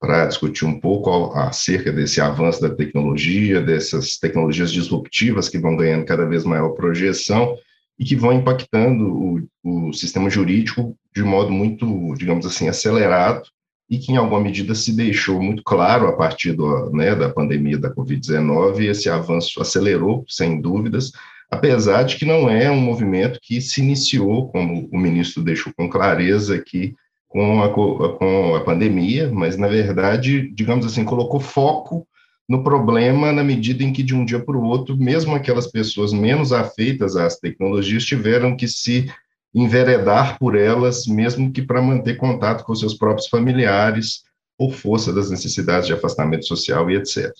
para 0.00 0.26
discutir 0.26 0.64
um 0.64 0.78
pouco 0.78 1.32
acerca 1.34 1.92
desse 1.92 2.20
avanço 2.20 2.60
da 2.60 2.70
tecnologia, 2.70 3.60
dessas 3.60 4.16
tecnologias 4.16 4.72
disruptivas 4.72 5.48
que 5.48 5.58
vão 5.58 5.76
ganhando 5.76 6.04
cada 6.04 6.24
vez 6.24 6.44
maior 6.44 6.70
projeção 6.70 7.56
e 7.98 8.04
que 8.04 8.14
vão 8.14 8.32
impactando 8.32 9.12
o, 9.12 9.88
o 9.88 9.92
sistema 9.92 10.30
jurídico 10.30 10.96
de 11.14 11.22
modo 11.22 11.50
muito, 11.50 12.14
digamos 12.16 12.46
assim, 12.46 12.68
acelerado 12.68 13.42
e 13.90 13.98
que 13.98 14.12
em 14.12 14.16
alguma 14.16 14.40
medida 14.40 14.74
se 14.74 14.94
deixou 14.94 15.42
muito 15.42 15.62
claro 15.64 16.06
a 16.06 16.12
partir 16.12 16.52
do, 16.52 16.90
né, 16.90 17.14
da 17.14 17.28
pandemia 17.28 17.78
da 17.78 17.92
Covid-19, 17.92 18.82
esse 18.82 19.08
avanço 19.08 19.60
acelerou, 19.60 20.24
sem 20.28 20.60
dúvidas, 20.60 21.10
apesar 21.50 22.02
de 22.02 22.16
que 22.16 22.26
não 22.26 22.48
é 22.50 22.70
um 22.70 22.80
movimento 22.80 23.40
que 23.42 23.60
se 23.60 23.80
iniciou, 23.80 24.48
como 24.50 24.88
o 24.92 24.98
ministro 24.98 25.42
deixou 25.42 25.72
com 25.74 25.88
clareza 25.88 26.54
aqui, 26.54 26.94
com 27.28 27.62
a, 27.62 27.72
com 27.72 28.54
a 28.56 28.60
pandemia, 28.64 29.30
mas, 29.30 29.56
na 29.56 29.68
verdade, 29.68 30.50
digamos 30.50 30.86
assim, 30.86 31.04
colocou 31.04 31.38
foco 31.38 32.06
no 32.48 32.64
problema 32.64 33.30
na 33.30 33.44
medida 33.44 33.84
em 33.84 33.92
que, 33.92 34.02
de 34.02 34.14
um 34.14 34.24
dia 34.24 34.40
para 34.40 34.56
o 34.56 34.64
outro, 34.64 34.96
mesmo 34.96 35.34
aquelas 35.34 35.66
pessoas 35.66 36.12
menos 36.12 36.52
afeitas 36.52 37.14
às 37.14 37.36
tecnologias 37.36 38.04
tiveram 38.04 38.56
que 38.56 38.66
se 38.66 39.12
enveredar 39.54 40.38
por 40.38 40.56
elas, 40.56 41.06
mesmo 41.06 41.52
que 41.52 41.60
para 41.60 41.82
manter 41.82 42.16
contato 42.16 42.64
com 42.64 42.74
seus 42.74 42.94
próprios 42.94 43.28
familiares, 43.28 44.22
por 44.56 44.72
força 44.72 45.12
das 45.12 45.30
necessidades 45.30 45.86
de 45.86 45.92
afastamento 45.92 46.46
social 46.46 46.90
e 46.90 46.96
etc. 46.96 47.30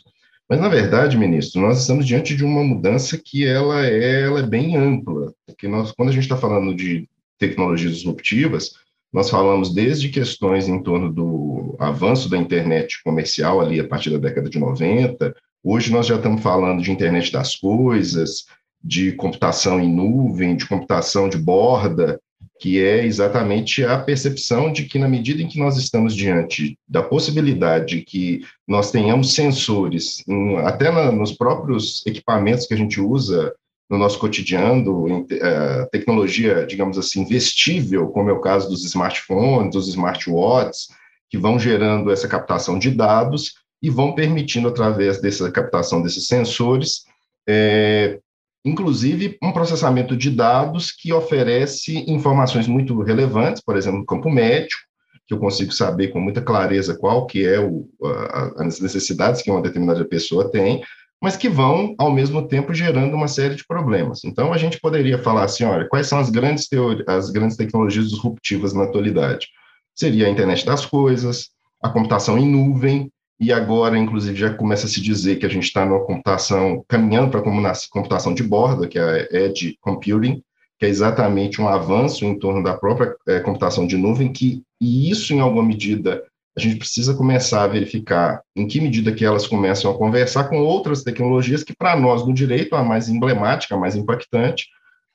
Mas, 0.48 0.60
na 0.60 0.68
verdade, 0.68 1.18
ministro, 1.18 1.60
nós 1.60 1.80
estamos 1.80 2.06
diante 2.06 2.34
de 2.34 2.44
uma 2.44 2.62
mudança 2.62 3.18
que 3.22 3.46
ela 3.46 3.84
é, 3.86 4.22
ela 4.22 4.40
é 4.40 4.46
bem 4.46 4.76
ampla, 4.76 5.32
porque 5.46 5.66
nós, 5.66 5.92
quando 5.92 6.10
a 6.10 6.12
gente 6.12 6.22
está 6.22 6.36
falando 6.36 6.74
de 6.74 7.08
tecnologias 7.38 7.94
disruptivas, 7.94 8.74
nós 9.12 9.30
falamos 9.30 9.72
desde 9.72 10.08
questões 10.08 10.68
em 10.68 10.82
torno 10.82 11.12
do 11.12 11.76
avanço 11.78 12.28
da 12.28 12.36
internet 12.36 13.02
comercial 13.02 13.60
ali 13.60 13.80
a 13.80 13.86
partir 13.86 14.10
da 14.10 14.18
década 14.18 14.50
de 14.50 14.58
90. 14.58 15.34
Hoje 15.64 15.90
nós 15.90 16.06
já 16.06 16.16
estamos 16.16 16.42
falando 16.42 16.82
de 16.82 16.90
internet 16.90 17.32
das 17.32 17.56
coisas, 17.56 18.46
de 18.82 19.12
computação 19.12 19.80
em 19.80 19.88
nuvem, 19.88 20.56
de 20.56 20.66
computação 20.66 21.28
de 21.28 21.38
borda, 21.38 22.20
que 22.60 22.82
é 22.82 23.04
exatamente 23.04 23.84
a 23.84 23.98
percepção 23.98 24.72
de 24.72 24.84
que, 24.84 24.98
na 24.98 25.08
medida 25.08 25.42
em 25.42 25.48
que 25.48 25.58
nós 25.58 25.76
estamos 25.76 26.14
diante 26.14 26.76
da 26.88 27.02
possibilidade 27.02 27.96
de 27.96 28.02
que 28.02 28.40
nós 28.66 28.90
tenhamos 28.90 29.34
sensores, 29.34 30.24
até 30.64 30.90
na, 30.90 31.12
nos 31.12 31.32
próprios 31.32 32.04
equipamentos 32.04 32.66
que 32.66 32.74
a 32.74 32.76
gente 32.76 33.00
usa 33.00 33.54
no 33.88 33.96
nosso 33.96 34.18
cotidiano, 34.18 35.08
em, 35.08 35.20
uh, 35.22 35.88
tecnologia, 35.90 36.66
digamos 36.66 36.98
assim, 36.98 37.24
vestível, 37.24 38.08
como 38.08 38.28
é 38.28 38.32
o 38.32 38.40
caso 38.40 38.68
dos 38.68 38.84
smartphones, 38.84 39.72
dos 39.72 39.88
smartwatches, 39.88 40.88
que 41.30 41.38
vão 41.38 41.58
gerando 41.58 42.10
essa 42.10 42.28
captação 42.28 42.78
de 42.78 42.90
dados 42.90 43.54
e 43.82 43.88
vão 43.88 44.14
permitindo, 44.14 44.68
através 44.68 45.20
dessa 45.20 45.50
captação 45.50 46.02
desses 46.02 46.26
sensores, 46.26 47.04
é, 47.48 48.18
inclusive 48.64 49.38
um 49.42 49.52
processamento 49.52 50.16
de 50.16 50.30
dados 50.30 50.90
que 50.90 51.12
oferece 51.12 52.04
informações 52.10 52.66
muito 52.66 53.00
relevantes, 53.02 53.62
por 53.62 53.76
exemplo, 53.76 54.00
no 54.00 54.06
campo 54.06 54.28
médico, 54.28 54.82
que 55.26 55.34
eu 55.34 55.38
consigo 55.38 55.72
saber 55.72 56.08
com 56.08 56.20
muita 56.20 56.40
clareza 56.40 56.96
qual 56.96 57.26
que 57.26 57.46
é 57.46 57.60
o, 57.60 57.88
a, 58.02 58.64
as 58.66 58.80
necessidades 58.80 59.42
que 59.42 59.50
uma 59.50 59.62
determinada 59.62 60.04
pessoa 60.04 60.50
tem, 60.50 60.82
mas 61.20 61.36
que 61.36 61.48
vão, 61.48 61.94
ao 61.98 62.12
mesmo 62.12 62.46
tempo, 62.46 62.72
gerando 62.72 63.14
uma 63.14 63.28
série 63.28 63.54
de 63.54 63.66
problemas. 63.66 64.24
Então, 64.24 64.52
a 64.52 64.58
gente 64.58 64.80
poderia 64.80 65.18
falar 65.18 65.44
assim, 65.44 65.64
olha, 65.64 65.88
quais 65.88 66.06
são 66.06 66.18
as 66.18 66.30
grandes, 66.30 66.68
as 67.06 67.30
grandes 67.30 67.56
tecnologias 67.56 68.08
disruptivas 68.08 68.72
na 68.72 68.84
atualidade? 68.84 69.48
Seria 69.94 70.26
a 70.26 70.30
internet 70.30 70.64
das 70.64 70.86
coisas, 70.86 71.50
a 71.82 71.88
computação 71.88 72.38
em 72.38 72.48
nuvem, 72.48 73.10
e 73.40 73.52
agora, 73.52 73.96
inclusive, 73.96 74.36
já 74.36 74.52
começa 74.52 74.86
a 74.86 74.88
se 74.88 75.00
dizer 75.00 75.36
que 75.36 75.46
a 75.46 75.48
gente 75.48 75.64
está 75.64 75.86
numa 75.86 76.04
computação, 76.04 76.84
caminhando 76.88 77.30
para 77.30 77.40
a 77.40 77.74
computação 77.90 78.34
de 78.34 78.42
borda, 78.42 78.88
que 78.88 78.98
é 78.98 79.02
a 79.02 79.36
Edge 79.44 79.76
Computing, 79.80 80.42
que 80.78 80.86
é 80.86 80.88
exatamente 80.88 81.60
um 81.60 81.68
avanço 81.68 82.24
em 82.24 82.38
torno 82.38 82.62
da 82.62 82.76
própria 82.76 83.14
é, 83.26 83.40
computação 83.40 83.86
de 83.86 83.96
nuvem, 83.96 84.32
que, 84.32 84.62
e 84.80 85.10
isso, 85.10 85.32
em 85.32 85.40
alguma 85.40 85.62
medida, 85.62 86.24
a 86.58 86.68
gente 86.68 86.78
precisa 86.78 87.14
começar 87.14 87.62
a 87.62 87.68
verificar 87.68 88.42
em 88.56 88.66
que 88.66 88.80
medida 88.80 89.12
que 89.12 89.24
elas 89.24 89.46
começam 89.46 89.90
a 89.90 89.96
conversar 89.96 90.48
com 90.48 90.58
outras 90.58 91.02
tecnologias 91.02 91.62
que, 91.62 91.74
para 91.74 91.96
nós, 91.96 92.26
no 92.26 92.34
direito, 92.34 92.74
a 92.74 92.82
mais 92.82 93.08
emblemática, 93.08 93.74
a 93.74 93.78
mais 93.78 93.94
impactante, 93.94 94.66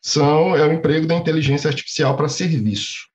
são 0.01 0.55
é 0.55 0.65
o 0.65 0.73
emprego 0.73 1.05
da 1.05 1.15
inteligência 1.15 1.69
artificial 1.69 2.15
para 2.15 2.29
serviço. 2.29 3.07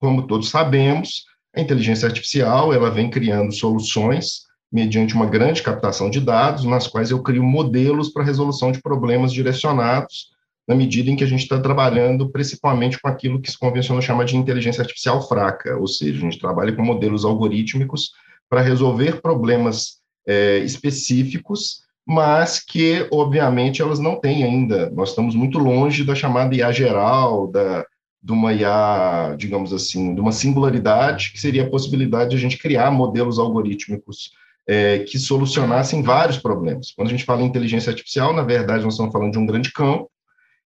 Como 0.00 0.26
todos 0.26 0.50
sabemos, 0.50 1.24
a 1.54 1.60
inteligência 1.60 2.06
artificial 2.06 2.72
ela 2.72 2.90
vem 2.90 3.08
criando 3.08 3.52
soluções 3.52 4.48
mediante 4.72 5.14
uma 5.14 5.26
grande 5.26 5.62
captação 5.62 6.10
de 6.10 6.20
dados, 6.20 6.64
nas 6.64 6.86
quais 6.86 7.10
eu 7.10 7.22
crio 7.22 7.42
modelos 7.42 8.08
para 8.08 8.24
resolução 8.24 8.70
de 8.70 8.80
problemas 8.80 9.32
direcionados 9.32 10.30
na 10.70 10.76
medida 10.76 11.10
em 11.10 11.16
que 11.16 11.24
a 11.24 11.26
gente 11.26 11.42
está 11.42 11.58
trabalhando 11.58 12.30
principalmente 12.30 12.96
com 13.00 13.08
aquilo 13.08 13.40
que 13.40 13.50
se 13.50 13.58
convencionou 13.58 14.00
chamar 14.00 14.22
de 14.22 14.36
inteligência 14.36 14.82
artificial 14.82 15.20
fraca, 15.26 15.76
ou 15.76 15.88
seja, 15.88 16.18
a 16.18 16.20
gente 16.20 16.38
trabalha 16.38 16.72
com 16.72 16.80
modelos 16.80 17.24
algorítmicos 17.24 18.12
para 18.48 18.60
resolver 18.60 19.20
problemas 19.20 19.96
é, 20.24 20.58
específicos, 20.58 21.80
mas 22.06 22.64
que, 22.64 23.04
obviamente, 23.10 23.82
elas 23.82 23.98
não 23.98 24.14
têm 24.14 24.44
ainda. 24.44 24.88
Nós 24.90 25.08
estamos 25.08 25.34
muito 25.34 25.58
longe 25.58 26.04
da 26.04 26.14
chamada 26.14 26.54
IA 26.54 26.70
geral, 26.70 27.48
da, 27.48 27.84
de 28.22 28.30
uma 28.30 28.52
IA, 28.52 29.34
digamos 29.36 29.72
assim, 29.72 30.14
de 30.14 30.20
uma 30.20 30.30
singularidade, 30.30 31.32
que 31.32 31.40
seria 31.40 31.64
a 31.64 31.68
possibilidade 31.68 32.30
de 32.30 32.36
a 32.36 32.38
gente 32.38 32.56
criar 32.56 32.92
modelos 32.92 33.40
algorítmicos 33.40 34.30
é, 34.68 35.00
que 35.00 35.18
solucionassem 35.18 36.00
vários 36.00 36.38
problemas. 36.38 36.92
Quando 36.92 37.08
a 37.08 37.10
gente 37.10 37.24
fala 37.24 37.42
em 37.42 37.46
inteligência 37.46 37.90
artificial, 37.90 38.32
na 38.32 38.44
verdade, 38.44 38.84
nós 38.84 38.94
estamos 38.94 39.12
falando 39.12 39.32
de 39.32 39.38
um 39.38 39.46
grande 39.46 39.72
campo, 39.72 40.08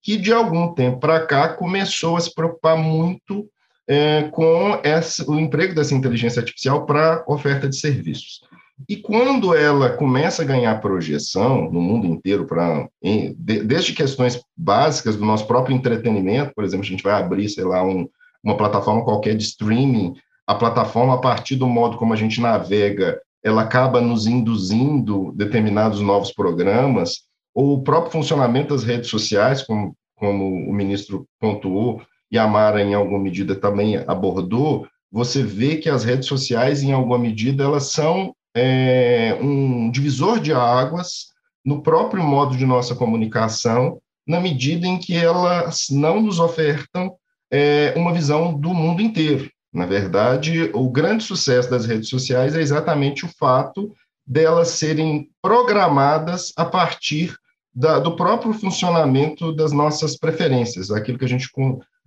que 0.03 0.17
de 0.17 0.33
algum 0.33 0.73
tempo 0.73 0.99
para 0.99 1.25
cá 1.25 1.47
começou 1.47 2.17
a 2.17 2.19
se 2.19 2.35
preocupar 2.35 2.77
muito 2.77 3.47
é, 3.87 4.23
com 4.23 4.79
essa, 4.83 5.29
o 5.29 5.39
emprego 5.39 5.73
dessa 5.73 5.95
inteligência 5.95 6.41
artificial 6.41 6.85
para 6.85 7.23
oferta 7.25 7.69
de 7.69 7.77
serviços. 7.77 8.41
E 8.89 8.97
quando 8.97 9.55
ela 9.55 9.91
começa 9.91 10.41
a 10.41 10.45
ganhar 10.45 10.81
projeção 10.81 11.71
no 11.71 11.81
mundo 11.81 12.05
inteiro, 12.05 12.45
pra, 12.45 12.87
em, 13.01 13.33
de, 13.37 13.63
desde 13.63 13.93
questões 13.93 14.41
básicas 14.57 15.15
do 15.15 15.25
nosso 15.25 15.47
próprio 15.47 15.75
entretenimento, 15.75 16.51
por 16.53 16.65
exemplo, 16.65 16.85
a 16.85 16.89
gente 16.89 17.03
vai 17.03 17.13
abrir, 17.13 17.47
sei 17.47 17.63
lá, 17.63 17.83
um, 17.83 18.09
uma 18.43 18.57
plataforma 18.57 19.05
qualquer 19.05 19.35
de 19.35 19.43
streaming, 19.43 20.15
a 20.45 20.53
plataforma, 20.53 21.13
a 21.13 21.19
partir 21.19 21.55
do 21.55 21.67
modo 21.67 21.97
como 21.97 22.13
a 22.13 22.17
gente 22.17 22.41
navega, 22.41 23.21
ela 23.41 23.61
acaba 23.61 24.01
nos 24.01 24.27
induzindo 24.27 25.31
determinados 25.33 26.01
novos 26.01 26.31
programas, 26.31 27.23
o 27.53 27.81
próprio 27.81 28.11
funcionamento 28.11 28.73
das 28.73 28.83
redes 28.83 29.09
sociais, 29.09 29.61
como, 29.61 29.95
como 30.15 30.45
o 30.69 30.73
ministro 30.73 31.27
pontuou, 31.39 32.01
e 32.31 32.37
a 32.37 32.47
Mara, 32.47 32.81
em 32.81 32.93
alguma 32.93 33.19
medida, 33.19 33.55
também 33.55 33.97
abordou, 34.07 34.87
você 35.11 35.43
vê 35.43 35.77
que 35.77 35.89
as 35.89 36.03
redes 36.03 36.27
sociais, 36.27 36.81
em 36.81 36.91
alguma 36.91 37.19
medida, 37.19 37.63
elas 37.63 37.91
são 37.91 38.35
é, 38.55 39.37
um 39.39 39.91
divisor 39.91 40.39
de 40.39 40.51
águas 40.51 41.27
no 41.63 41.83
próprio 41.83 42.23
modo 42.23 42.57
de 42.57 42.65
nossa 42.65 42.95
comunicação, 42.95 44.01
na 44.27 44.39
medida 44.39 44.87
em 44.87 44.97
que 44.97 45.15
elas 45.15 45.87
não 45.91 46.21
nos 46.21 46.39
ofertam 46.39 47.15
é, 47.51 47.93
uma 47.95 48.11
visão 48.11 48.59
do 48.59 48.73
mundo 48.73 49.01
inteiro. 49.01 49.49
Na 49.71 49.85
verdade, 49.85 50.71
o 50.73 50.89
grande 50.89 51.23
sucesso 51.23 51.69
das 51.69 51.85
redes 51.85 52.09
sociais 52.09 52.55
é 52.55 52.61
exatamente 52.61 53.25
o 53.25 53.29
fato 53.39 53.93
delas 54.25 54.69
serem 54.69 55.29
programadas 55.41 56.51
a 56.55 56.65
partir 56.65 57.35
da, 57.73 57.99
do 57.99 58.15
próprio 58.15 58.53
funcionamento 58.53 59.51
das 59.51 59.71
nossas 59.71 60.15
preferências, 60.15 60.91
aquilo 60.91 61.17
que 61.17 61.25
a 61.25 61.27
gente, 61.29 61.49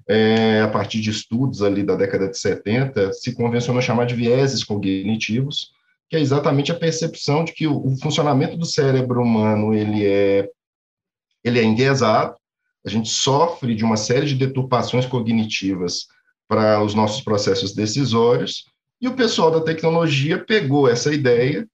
é, 0.08 0.60
a 0.60 0.68
partir 0.68 1.00
de 1.00 1.10
estudos 1.10 1.62
ali 1.62 1.82
da 1.82 1.96
década 1.96 2.28
de 2.28 2.38
70, 2.38 3.12
se 3.12 3.34
convencionou 3.34 3.82
chamar 3.82 4.06
de 4.06 4.14
vieses 4.14 4.62
cognitivos, 4.62 5.72
que 6.08 6.16
é 6.16 6.20
exatamente 6.20 6.70
a 6.70 6.78
percepção 6.78 7.44
de 7.44 7.52
que 7.52 7.66
o, 7.66 7.84
o 7.84 7.96
funcionamento 7.96 8.56
do 8.56 8.64
cérebro 8.64 9.20
humano 9.20 9.74
ele 9.74 10.06
é, 10.06 10.48
ele 11.42 11.58
é 11.58 11.64
enguesado, 11.64 12.36
a 12.84 12.88
gente 12.88 13.08
sofre 13.08 13.74
de 13.74 13.82
uma 13.82 13.96
série 13.96 14.26
de 14.26 14.36
deturpações 14.36 15.04
cognitivas 15.06 16.06
para 16.46 16.80
os 16.80 16.94
nossos 16.94 17.22
processos 17.22 17.74
decisórios, 17.74 18.66
e 19.00 19.08
o 19.08 19.14
pessoal 19.14 19.50
da 19.50 19.60
tecnologia 19.60 20.38
pegou 20.38 20.88
essa 20.88 21.12
ideia 21.12 21.66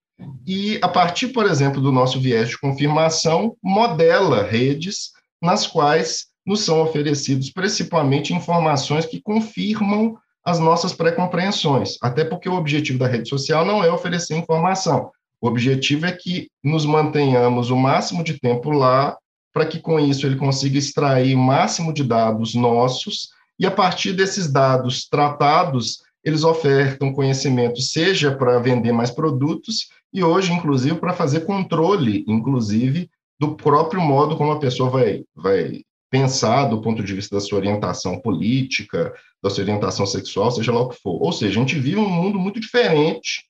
e, 0.46 0.78
a 0.82 0.88
partir, 0.88 1.28
por 1.28 1.46
exemplo, 1.46 1.80
do 1.80 1.92
nosso 1.92 2.20
viés 2.20 2.48
de 2.50 2.58
confirmação, 2.58 3.56
modela 3.62 4.42
redes 4.42 5.10
nas 5.40 5.66
quais 5.66 6.26
nos 6.44 6.60
são 6.60 6.82
oferecidos 6.82 7.50
principalmente 7.50 8.34
informações 8.34 9.06
que 9.06 9.20
confirmam 9.20 10.16
as 10.44 10.58
nossas 10.58 10.92
pré-compreensões, 10.92 11.96
até 12.02 12.24
porque 12.24 12.48
o 12.48 12.56
objetivo 12.56 12.98
da 12.98 13.06
rede 13.06 13.28
social 13.28 13.64
não 13.64 13.82
é 13.82 13.90
oferecer 13.92 14.36
informação. 14.36 15.10
O 15.40 15.46
objetivo 15.46 16.06
é 16.06 16.12
que 16.12 16.48
nos 16.62 16.84
mantenhamos 16.84 17.70
o 17.70 17.76
máximo 17.76 18.24
de 18.24 18.38
tempo 18.38 18.70
lá, 18.70 19.16
para 19.52 19.66
que 19.66 19.78
com 19.78 20.00
isso 20.00 20.26
ele 20.26 20.36
consiga 20.36 20.78
extrair 20.78 21.34
o 21.34 21.38
máximo 21.38 21.92
de 21.92 22.02
dados 22.02 22.54
nossos, 22.54 23.30
e 23.58 23.66
a 23.66 23.70
partir 23.70 24.12
desses 24.12 24.50
dados 24.50 25.08
tratados, 25.08 26.02
eles 26.24 26.42
ofertam 26.42 27.12
conhecimento, 27.12 27.80
seja 27.80 28.34
para 28.34 28.58
vender 28.58 28.92
mais 28.92 29.10
produtos, 29.10 29.88
e 30.12 30.22
hoje, 30.22 30.52
inclusive, 30.52 30.96
para 30.96 31.14
fazer 31.14 31.40
controle, 31.40 32.24
inclusive, 32.28 33.08
do 33.40 33.56
próprio 33.56 34.00
modo 34.00 34.36
como 34.36 34.52
a 34.52 34.58
pessoa 34.58 34.90
vai, 34.90 35.24
vai 35.34 35.82
pensar 36.10 36.66
do 36.66 36.80
ponto 36.80 37.02
de 37.02 37.14
vista 37.14 37.34
da 37.34 37.40
sua 37.40 37.58
orientação 37.58 38.20
política, 38.20 39.14
da 39.42 39.48
sua 39.48 39.62
orientação 39.62 40.04
sexual, 40.04 40.50
seja 40.50 40.70
lá 40.70 40.82
o 40.82 40.88
que 40.90 41.00
for. 41.00 41.22
Ou 41.22 41.32
seja, 41.32 41.58
a 41.58 41.62
gente 41.62 41.78
vive 41.78 41.96
um 41.96 42.08
mundo 42.08 42.38
muito 42.38 42.60
diferente, 42.60 43.42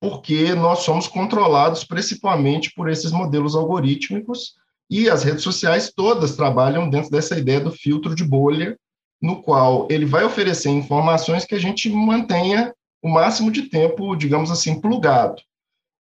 porque 0.00 0.54
nós 0.54 0.80
somos 0.80 1.08
controlados 1.08 1.82
principalmente 1.82 2.72
por 2.74 2.88
esses 2.88 3.10
modelos 3.10 3.56
algorítmicos, 3.56 4.54
e 4.88 5.08
as 5.08 5.24
redes 5.24 5.42
sociais 5.42 5.92
todas 5.94 6.36
trabalham 6.36 6.88
dentro 6.88 7.10
dessa 7.10 7.38
ideia 7.38 7.58
do 7.58 7.72
filtro 7.72 8.14
de 8.14 8.22
bolha, 8.22 8.78
no 9.20 9.42
qual 9.42 9.88
ele 9.90 10.04
vai 10.04 10.24
oferecer 10.24 10.68
informações 10.68 11.44
que 11.44 11.54
a 11.54 11.58
gente 11.58 11.88
mantenha 11.88 12.72
o 13.02 13.08
máximo 13.08 13.50
de 13.50 13.62
tempo, 13.62 14.14
digamos 14.14 14.50
assim, 14.50 14.80
plugado. 14.80 15.42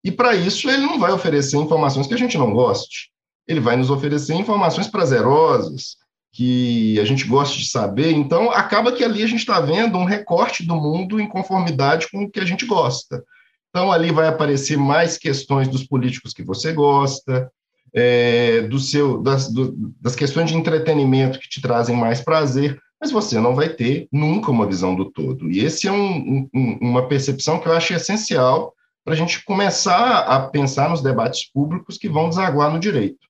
E 0.04 0.10
para 0.10 0.34
isso 0.34 0.68
ele 0.68 0.82
não 0.82 0.98
vai 0.98 1.12
oferecer 1.12 1.56
informações 1.56 2.06
que 2.06 2.14
a 2.14 2.18
gente 2.18 2.36
não 2.36 2.52
goste. 2.52 3.10
Ele 3.46 3.60
vai 3.60 3.76
nos 3.76 3.90
oferecer 3.90 4.34
informações 4.34 4.88
prazerosas, 4.88 5.96
que 6.32 6.98
a 6.98 7.04
gente 7.04 7.26
gosta 7.26 7.56
de 7.58 7.68
saber. 7.68 8.12
Então, 8.12 8.50
acaba 8.50 8.92
que 8.92 9.04
ali 9.04 9.22
a 9.22 9.26
gente 9.26 9.40
está 9.40 9.60
vendo 9.60 9.98
um 9.98 10.04
recorte 10.04 10.66
do 10.66 10.74
mundo 10.74 11.20
em 11.20 11.28
conformidade 11.28 12.10
com 12.10 12.24
o 12.24 12.30
que 12.30 12.40
a 12.40 12.44
gente 12.44 12.64
gosta. 12.64 13.22
Então, 13.68 13.92
ali 13.92 14.10
vai 14.10 14.28
aparecer 14.28 14.76
mais 14.78 15.18
questões 15.18 15.68
dos 15.68 15.84
políticos 15.84 16.32
que 16.32 16.42
você 16.42 16.72
gosta, 16.72 17.50
é, 17.94 18.62
do 18.62 18.78
seu, 18.78 19.22
das, 19.22 19.52
do, 19.52 19.94
das 20.00 20.16
questões 20.16 20.50
de 20.50 20.56
entretenimento 20.56 21.38
que 21.38 21.48
te 21.48 21.60
trazem 21.60 21.94
mais 21.94 22.22
prazer, 22.22 22.78
mas 23.00 23.10
você 23.10 23.38
não 23.38 23.54
vai 23.54 23.68
ter 23.68 24.08
nunca 24.10 24.50
uma 24.50 24.66
visão 24.66 24.94
do 24.94 25.10
todo. 25.10 25.50
E 25.50 25.60
esse 25.64 25.86
é 25.86 25.92
um, 25.92 26.48
um, 26.54 26.78
uma 26.80 27.08
percepção 27.08 27.58
que 27.58 27.68
eu 27.68 27.72
acho 27.72 27.92
essencial 27.92 28.72
para 29.04 29.14
a 29.14 29.16
gente 29.16 29.44
começar 29.44 30.20
a 30.20 30.40
pensar 30.40 30.88
nos 30.88 31.02
debates 31.02 31.50
públicos 31.50 31.98
que 31.98 32.08
vão 32.08 32.28
desaguar 32.28 32.72
no 32.72 32.78
direito. 32.78 33.26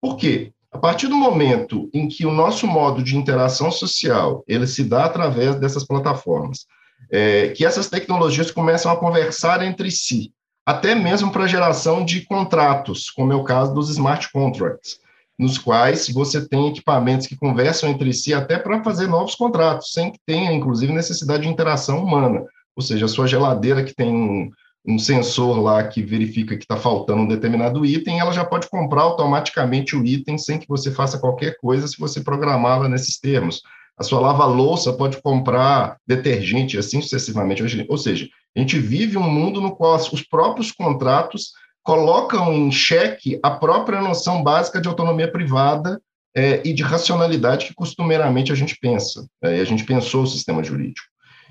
Por 0.00 0.16
quê? 0.16 0.52
A 0.70 0.78
partir 0.78 1.08
do 1.08 1.16
momento 1.16 1.88
em 1.92 2.08
que 2.08 2.26
o 2.26 2.32
nosso 2.32 2.66
modo 2.66 3.02
de 3.02 3.16
interação 3.16 3.70
social 3.70 4.44
ele 4.46 4.66
se 4.66 4.84
dá 4.84 5.06
através 5.06 5.56
dessas 5.56 5.84
plataformas, 5.84 6.66
é, 7.10 7.48
que 7.48 7.64
essas 7.64 7.88
tecnologias 7.88 8.50
começam 8.50 8.92
a 8.92 8.96
conversar 8.96 9.62
entre 9.62 9.90
si, 9.90 10.32
até 10.64 10.94
mesmo 10.94 11.32
para 11.32 11.44
a 11.44 11.48
geração 11.48 12.04
de 12.04 12.20
contratos, 12.26 13.10
como 13.10 13.32
é 13.32 13.36
o 13.36 13.44
caso 13.44 13.72
dos 13.72 13.88
smart 13.88 14.30
contracts, 14.30 15.00
nos 15.38 15.56
quais 15.56 16.08
você 16.10 16.46
tem 16.46 16.68
equipamentos 16.68 17.26
que 17.26 17.36
conversam 17.36 17.88
entre 17.88 18.12
si 18.12 18.34
até 18.34 18.58
para 18.58 18.82
fazer 18.82 19.06
novos 19.06 19.34
contratos, 19.34 19.92
sem 19.92 20.10
que 20.10 20.18
tenha, 20.26 20.52
inclusive, 20.52 20.92
necessidade 20.92 21.44
de 21.44 21.48
interação 21.48 22.02
humana. 22.02 22.44
Ou 22.76 22.82
seja, 22.82 23.06
a 23.06 23.08
sua 23.08 23.26
geladeira 23.26 23.84
que 23.84 23.94
tem 23.94 24.50
um, 24.86 24.98
sensor 24.98 25.60
lá 25.60 25.82
que 25.86 26.02
verifica 26.02 26.56
que 26.56 26.64
está 26.64 26.76
faltando 26.76 27.22
um 27.22 27.28
determinado 27.28 27.84
item, 27.84 28.20
ela 28.20 28.32
já 28.32 28.44
pode 28.44 28.68
comprar 28.68 29.02
automaticamente 29.02 29.96
o 29.96 30.04
item 30.04 30.38
sem 30.38 30.58
que 30.58 30.68
você 30.68 30.90
faça 30.90 31.18
qualquer 31.18 31.56
coisa 31.58 31.86
se 31.86 31.98
você 31.98 32.20
programá-la 32.20 32.88
nesses 32.88 33.18
termos. 33.18 33.62
A 33.98 34.04
sua 34.04 34.20
lava-louça 34.20 34.92
pode 34.92 35.20
comprar 35.20 35.96
detergente, 36.06 36.78
assim 36.78 37.02
sucessivamente. 37.02 37.62
Ou 37.88 37.98
seja, 37.98 38.28
a 38.56 38.60
gente 38.60 38.78
vive 38.78 39.18
um 39.18 39.28
mundo 39.28 39.60
no 39.60 39.74
qual 39.74 39.96
os 39.96 40.22
próprios 40.22 40.70
contratos 40.70 41.52
colocam 41.82 42.52
em 42.52 42.70
xeque 42.70 43.40
a 43.42 43.50
própria 43.50 44.00
noção 44.00 44.42
básica 44.42 44.80
de 44.80 44.88
autonomia 44.88 45.30
privada 45.30 46.00
é, 46.36 46.60
e 46.64 46.72
de 46.72 46.82
racionalidade 46.82 47.66
que 47.66 47.74
costumeiramente 47.74 48.52
a 48.52 48.54
gente 48.54 48.76
pensa. 48.78 49.26
É, 49.42 49.60
a 49.60 49.64
gente 49.64 49.84
pensou 49.84 50.22
o 50.22 50.26
sistema 50.26 50.62
jurídico. 50.62 51.06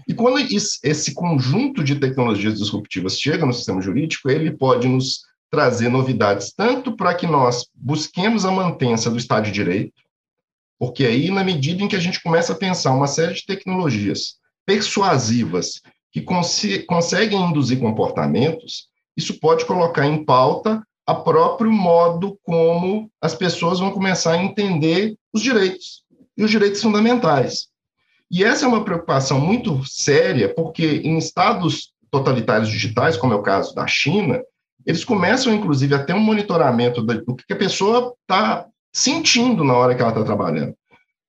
E 0.07 0.13
quando 0.13 0.39
esse 0.39 1.13
conjunto 1.13 1.83
de 1.83 1.95
tecnologias 1.95 2.57
disruptivas 2.57 3.19
chega 3.19 3.45
no 3.45 3.53
sistema 3.53 3.81
jurídico, 3.81 4.29
ele 4.29 4.51
pode 4.51 4.87
nos 4.87 5.21
trazer 5.51 5.89
novidades, 5.89 6.53
tanto 6.53 6.95
para 6.95 7.13
que 7.13 7.27
nós 7.27 7.67
busquemos 7.73 8.45
a 8.45 8.51
mantença 8.51 9.09
do 9.09 9.17
Estado 9.17 9.45
de 9.45 9.51
Direito, 9.51 10.01
porque 10.79 11.05
aí, 11.05 11.31
na 11.31 11.43
medida 11.43 11.83
em 11.83 11.87
que 11.87 11.95
a 11.95 11.99
gente 11.99 12.21
começa 12.21 12.53
a 12.53 12.57
pensar 12.57 12.93
uma 12.93 13.07
série 13.07 13.33
de 13.33 13.45
tecnologias 13.45 14.35
persuasivas 14.65 15.81
que 16.11 16.21
cons 16.21 16.61
conseguem 16.87 17.49
induzir 17.49 17.79
comportamentos, 17.79 18.87
isso 19.15 19.39
pode 19.39 19.65
colocar 19.65 20.05
em 20.05 20.23
pauta 20.23 20.81
a 21.05 21.15
próprio 21.15 21.71
modo 21.71 22.37
como 22.43 23.09
as 23.21 23.33
pessoas 23.33 23.79
vão 23.79 23.91
começar 23.91 24.33
a 24.33 24.43
entender 24.43 25.17
os 25.33 25.41
direitos 25.41 26.03
e 26.37 26.43
os 26.43 26.51
direitos 26.51 26.81
fundamentais. 26.81 27.69
E 28.29 28.43
essa 28.43 28.65
é 28.65 28.67
uma 28.67 28.83
preocupação 28.83 29.39
muito 29.39 29.85
séria, 29.85 30.53
porque 30.53 31.01
em 31.03 31.17
estados 31.17 31.93
totalitários 32.11 32.69
digitais, 32.69 33.17
como 33.17 33.33
é 33.33 33.35
o 33.35 33.41
caso 33.41 33.73
da 33.73 33.87
China, 33.87 34.41
eles 34.85 35.03
começam, 35.03 35.53
inclusive, 35.53 35.93
a 35.95 36.03
ter 36.03 36.13
um 36.13 36.19
monitoramento 36.19 37.01
do 37.01 37.35
que 37.35 37.53
a 37.53 37.57
pessoa 37.57 38.13
está 38.21 38.65
sentindo 38.93 39.63
na 39.63 39.73
hora 39.73 39.95
que 39.95 40.01
ela 40.01 40.11
está 40.11 40.23
trabalhando. 40.23 40.73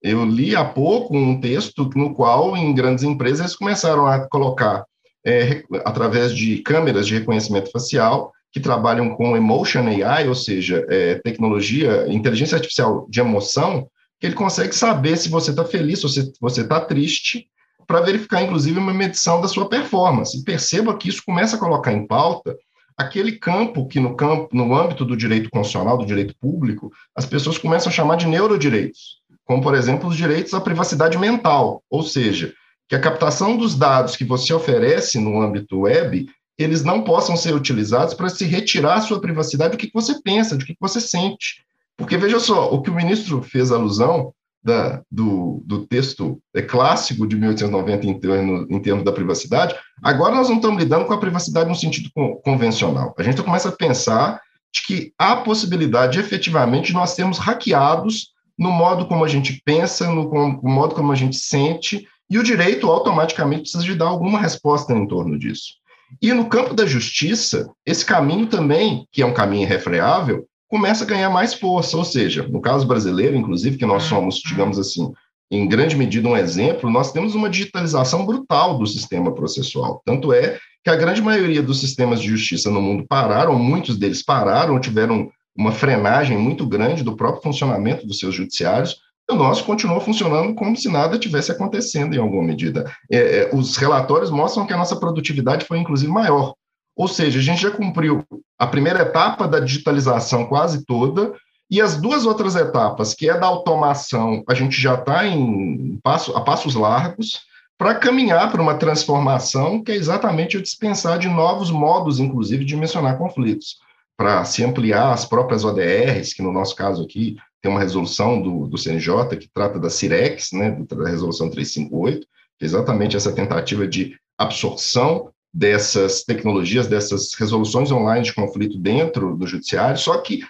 Eu 0.00 0.24
li 0.24 0.54
há 0.54 0.64
pouco 0.64 1.16
um 1.16 1.40
texto 1.40 1.90
no 1.96 2.14
qual, 2.14 2.56
em 2.56 2.72
grandes 2.72 3.02
empresas, 3.02 3.40
eles 3.40 3.56
começaram 3.56 4.06
a 4.06 4.28
colocar, 4.28 4.84
é, 5.26 5.64
através 5.84 6.32
de 6.32 6.58
câmeras 6.58 7.06
de 7.06 7.14
reconhecimento 7.14 7.70
facial, 7.70 8.32
que 8.52 8.60
trabalham 8.60 9.10
com 9.10 9.36
emotion 9.36 9.86
AI, 9.86 10.28
ou 10.28 10.34
seja, 10.34 10.86
é, 10.88 11.16
tecnologia, 11.16 12.06
inteligência 12.08 12.56
artificial 12.56 13.06
de 13.08 13.20
emoção, 13.20 13.88
que 14.20 14.26
ele 14.26 14.34
consegue 14.34 14.74
saber 14.74 15.16
se 15.16 15.28
você 15.28 15.50
está 15.50 15.64
feliz, 15.64 16.00
se 16.00 16.32
você 16.40 16.60
está 16.62 16.80
triste, 16.80 17.48
para 17.86 18.00
verificar, 18.00 18.42
inclusive, 18.42 18.78
uma 18.78 18.92
medição 18.92 19.40
da 19.40 19.48
sua 19.48 19.68
performance. 19.68 20.36
E 20.36 20.44
perceba 20.44 20.96
que 20.96 21.08
isso 21.08 21.22
começa 21.24 21.56
a 21.56 21.58
colocar 21.58 21.92
em 21.92 22.06
pauta 22.06 22.56
aquele 22.96 23.32
campo 23.32 23.86
que 23.86 24.00
no 24.00 24.16
campo, 24.16 24.48
no 24.52 24.74
âmbito 24.74 25.04
do 25.04 25.16
direito 25.16 25.48
constitucional, 25.48 25.96
do 25.96 26.04
direito 26.04 26.34
público, 26.38 26.90
as 27.14 27.24
pessoas 27.24 27.56
começam 27.56 27.90
a 27.90 27.94
chamar 27.94 28.16
de 28.16 28.26
neurodireitos, 28.26 29.18
como, 29.44 29.62
por 29.62 29.74
exemplo, 29.74 30.08
os 30.08 30.16
direitos 30.16 30.52
à 30.52 30.60
privacidade 30.60 31.16
mental, 31.16 31.82
ou 31.88 32.02
seja, 32.02 32.52
que 32.88 32.96
a 32.96 33.00
captação 33.00 33.56
dos 33.56 33.74
dados 33.74 34.16
que 34.16 34.24
você 34.24 34.52
oferece 34.52 35.18
no 35.20 35.40
âmbito 35.40 35.80
web, 35.80 36.28
eles 36.58 36.82
não 36.82 37.02
possam 37.02 37.36
ser 37.36 37.54
utilizados 37.54 38.14
para 38.14 38.28
se 38.28 38.44
retirar 38.44 38.94
a 38.94 39.00
sua 39.00 39.20
privacidade 39.20 39.72
do 39.72 39.78
que 39.78 39.90
você 39.94 40.20
pensa, 40.20 40.56
do 40.56 40.64
que 40.64 40.76
você 40.80 41.00
sente. 41.00 41.64
Porque, 41.98 42.16
veja 42.16 42.38
só, 42.38 42.72
o 42.72 42.80
que 42.80 42.90
o 42.90 42.94
ministro 42.94 43.42
fez 43.42 43.72
alusão 43.72 44.32
da, 44.62 45.02
do, 45.10 45.62
do, 45.66 45.86
texto 45.86 46.40
é, 46.54 46.62
clássico 46.62 47.26
de 47.26 47.36
1890 47.36 48.06
em, 48.06 48.20
termo, 48.20 48.66
em 48.70 48.80
termos 48.80 49.04
da 49.04 49.12
privacidade, 49.12 49.74
agora 50.02 50.34
nós 50.34 50.48
não 50.48 50.56
estamos 50.56 50.80
lidando 50.80 51.06
com 51.06 51.12
a 51.12 51.18
privacidade 51.18 51.68
no 51.68 51.74
sentido 51.74 52.08
convencional. 52.44 53.14
A 53.18 53.22
gente 53.22 53.42
começa 53.42 53.68
a 53.68 53.72
pensar 53.72 54.40
de 54.72 54.82
que 54.86 55.12
há 55.18 55.36
possibilidade, 55.36 56.20
efetivamente, 56.20 56.88
de 56.88 56.94
nós 56.94 57.10
sermos 57.10 57.38
hackeados 57.38 58.32
no 58.56 58.70
modo 58.70 59.06
como 59.06 59.24
a 59.24 59.28
gente 59.28 59.60
pensa, 59.64 60.08
no, 60.08 60.24
no 60.24 60.70
modo 60.70 60.94
como 60.94 61.12
a 61.12 61.16
gente 61.16 61.36
sente, 61.36 62.06
e 62.30 62.38
o 62.38 62.42
direito 62.42 62.88
automaticamente 62.88 63.62
precisa 63.62 63.84
de 63.84 63.94
dar 63.94 64.06
alguma 64.06 64.38
resposta 64.38 64.92
em 64.92 65.06
torno 65.06 65.38
disso. 65.38 65.74
E 66.20 66.32
no 66.32 66.48
campo 66.48 66.74
da 66.74 66.86
justiça, 66.86 67.70
esse 67.84 68.04
caminho 68.04 68.46
também, 68.46 69.06
que 69.12 69.22
é 69.22 69.26
um 69.26 69.34
caminho 69.34 69.62
irrefreável, 69.62 70.46
começa 70.68 71.04
a 71.04 71.06
ganhar 71.06 71.30
mais 71.30 71.54
força. 71.54 71.96
Ou 71.96 72.04
seja, 72.04 72.46
no 72.48 72.60
caso 72.60 72.86
brasileiro, 72.86 73.36
inclusive, 73.36 73.78
que 73.78 73.86
nós 73.86 74.04
somos, 74.04 74.36
digamos 74.36 74.78
assim, 74.78 75.12
em 75.50 75.66
grande 75.66 75.96
medida 75.96 76.28
um 76.28 76.36
exemplo, 76.36 76.90
nós 76.90 77.10
temos 77.10 77.34
uma 77.34 77.48
digitalização 77.48 78.26
brutal 78.26 78.78
do 78.78 78.86
sistema 78.86 79.34
processual. 79.34 80.02
Tanto 80.04 80.32
é 80.32 80.58
que 80.84 80.90
a 80.90 80.96
grande 80.96 81.22
maioria 81.22 81.62
dos 81.62 81.80
sistemas 81.80 82.20
de 82.20 82.28
justiça 82.28 82.70
no 82.70 82.80
mundo 82.80 83.06
pararam, 83.08 83.58
muitos 83.58 83.96
deles 83.96 84.22
pararam, 84.22 84.78
tiveram 84.78 85.30
uma 85.56 85.72
frenagem 85.72 86.36
muito 86.36 86.66
grande 86.66 87.02
do 87.02 87.16
próprio 87.16 87.42
funcionamento 87.42 88.06
dos 88.06 88.18
seus 88.18 88.34
judiciários, 88.34 88.96
o 89.30 89.34
nosso 89.34 89.64
continuou 89.64 90.00
funcionando 90.00 90.54
como 90.54 90.74
se 90.74 90.88
nada 90.88 91.18
tivesse 91.18 91.52
acontecendo 91.52 92.14
em 92.14 92.18
alguma 92.18 92.42
medida. 92.42 92.90
É, 93.10 93.18
é, 93.18 93.50
os 93.52 93.76
relatórios 93.76 94.30
mostram 94.30 94.66
que 94.66 94.72
a 94.72 94.76
nossa 94.76 94.96
produtividade 94.96 95.66
foi, 95.66 95.78
inclusive, 95.78 96.10
maior. 96.10 96.54
Ou 96.98 97.06
seja, 97.06 97.38
a 97.38 97.42
gente 97.42 97.62
já 97.62 97.70
cumpriu 97.70 98.24
a 98.58 98.66
primeira 98.66 99.02
etapa 99.02 99.46
da 99.46 99.60
digitalização 99.60 100.46
quase 100.46 100.84
toda, 100.84 101.32
e 101.70 101.80
as 101.80 101.96
duas 101.96 102.26
outras 102.26 102.56
etapas, 102.56 103.14
que 103.14 103.30
é 103.30 103.38
da 103.38 103.46
automação, 103.46 104.42
a 104.48 104.54
gente 104.54 104.80
já 104.80 104.94
está 104.94 105.24
em 105.24 105.96
passo, 106.02 106.36
a 106.36 106.40
passos 106.40 106.74
largos, 106.74 107.42
para 107.78 107.94
caminhar 107.94 108.50
para 108.50 108.60
uma 108.60 108.74
transformação 108.74 109.80
que 109.80 109.92
é 109.92 109.94
exatamente 109.94 110.56
o 110.56 110.62
dispensar 110.62 111.20
de 111.20 111.28
novos 111.28 111.70
modos, 111.70 112.18
inclusive, 112.18 112.64
de 112.64 112.74
mencionar 112.74 113.16
conflitos, 113.16 113.76
para 114.16 114.44
se 114.44 114.64
ampliar 114.64 115.12
as 115.12 115.24
próprias 115.24 115.64
ODRs, 115.64 116.32
que 116.32 116.42
no 116.42 116.52
nosso 116.52 116.74
caso 116.74 117.04
aqui 117.04 117.36
tem 117.62 117.70
uma 117.70 117.80
resolução 117.80 118.42
do, 118.42 118.66
do 118.66 118.76
CNJ 118.76 119.36
que 119.38 119.48
trata 119.54 119.78
da 119.78 119.88
CIREX, 119.88 120.50
né, 120.52 120.70
da 120.70 121.08
resolução 121.08 121.48
358, 121.48 122.26
que 122.58 122.64
é 122.64 122.66
exatamente 122.66 123.16
essa 123.16 123.30
tentativa 123.30 123.86
de 123.86 124.16
absorção 124.36 125.30
dessas 125.52 126.22
tecnologias, 126.24 126.86
dessas 126.86 127.34
resoluções 127.34 127.90
online 127.90 128.24
de 128.24 128.34
conflito 128.34 128.78
dentro 128.78 129.36
do 129.36 129.46
judiciário, 129.46 129.98
só 129.98 130.18
que 130.18 130.42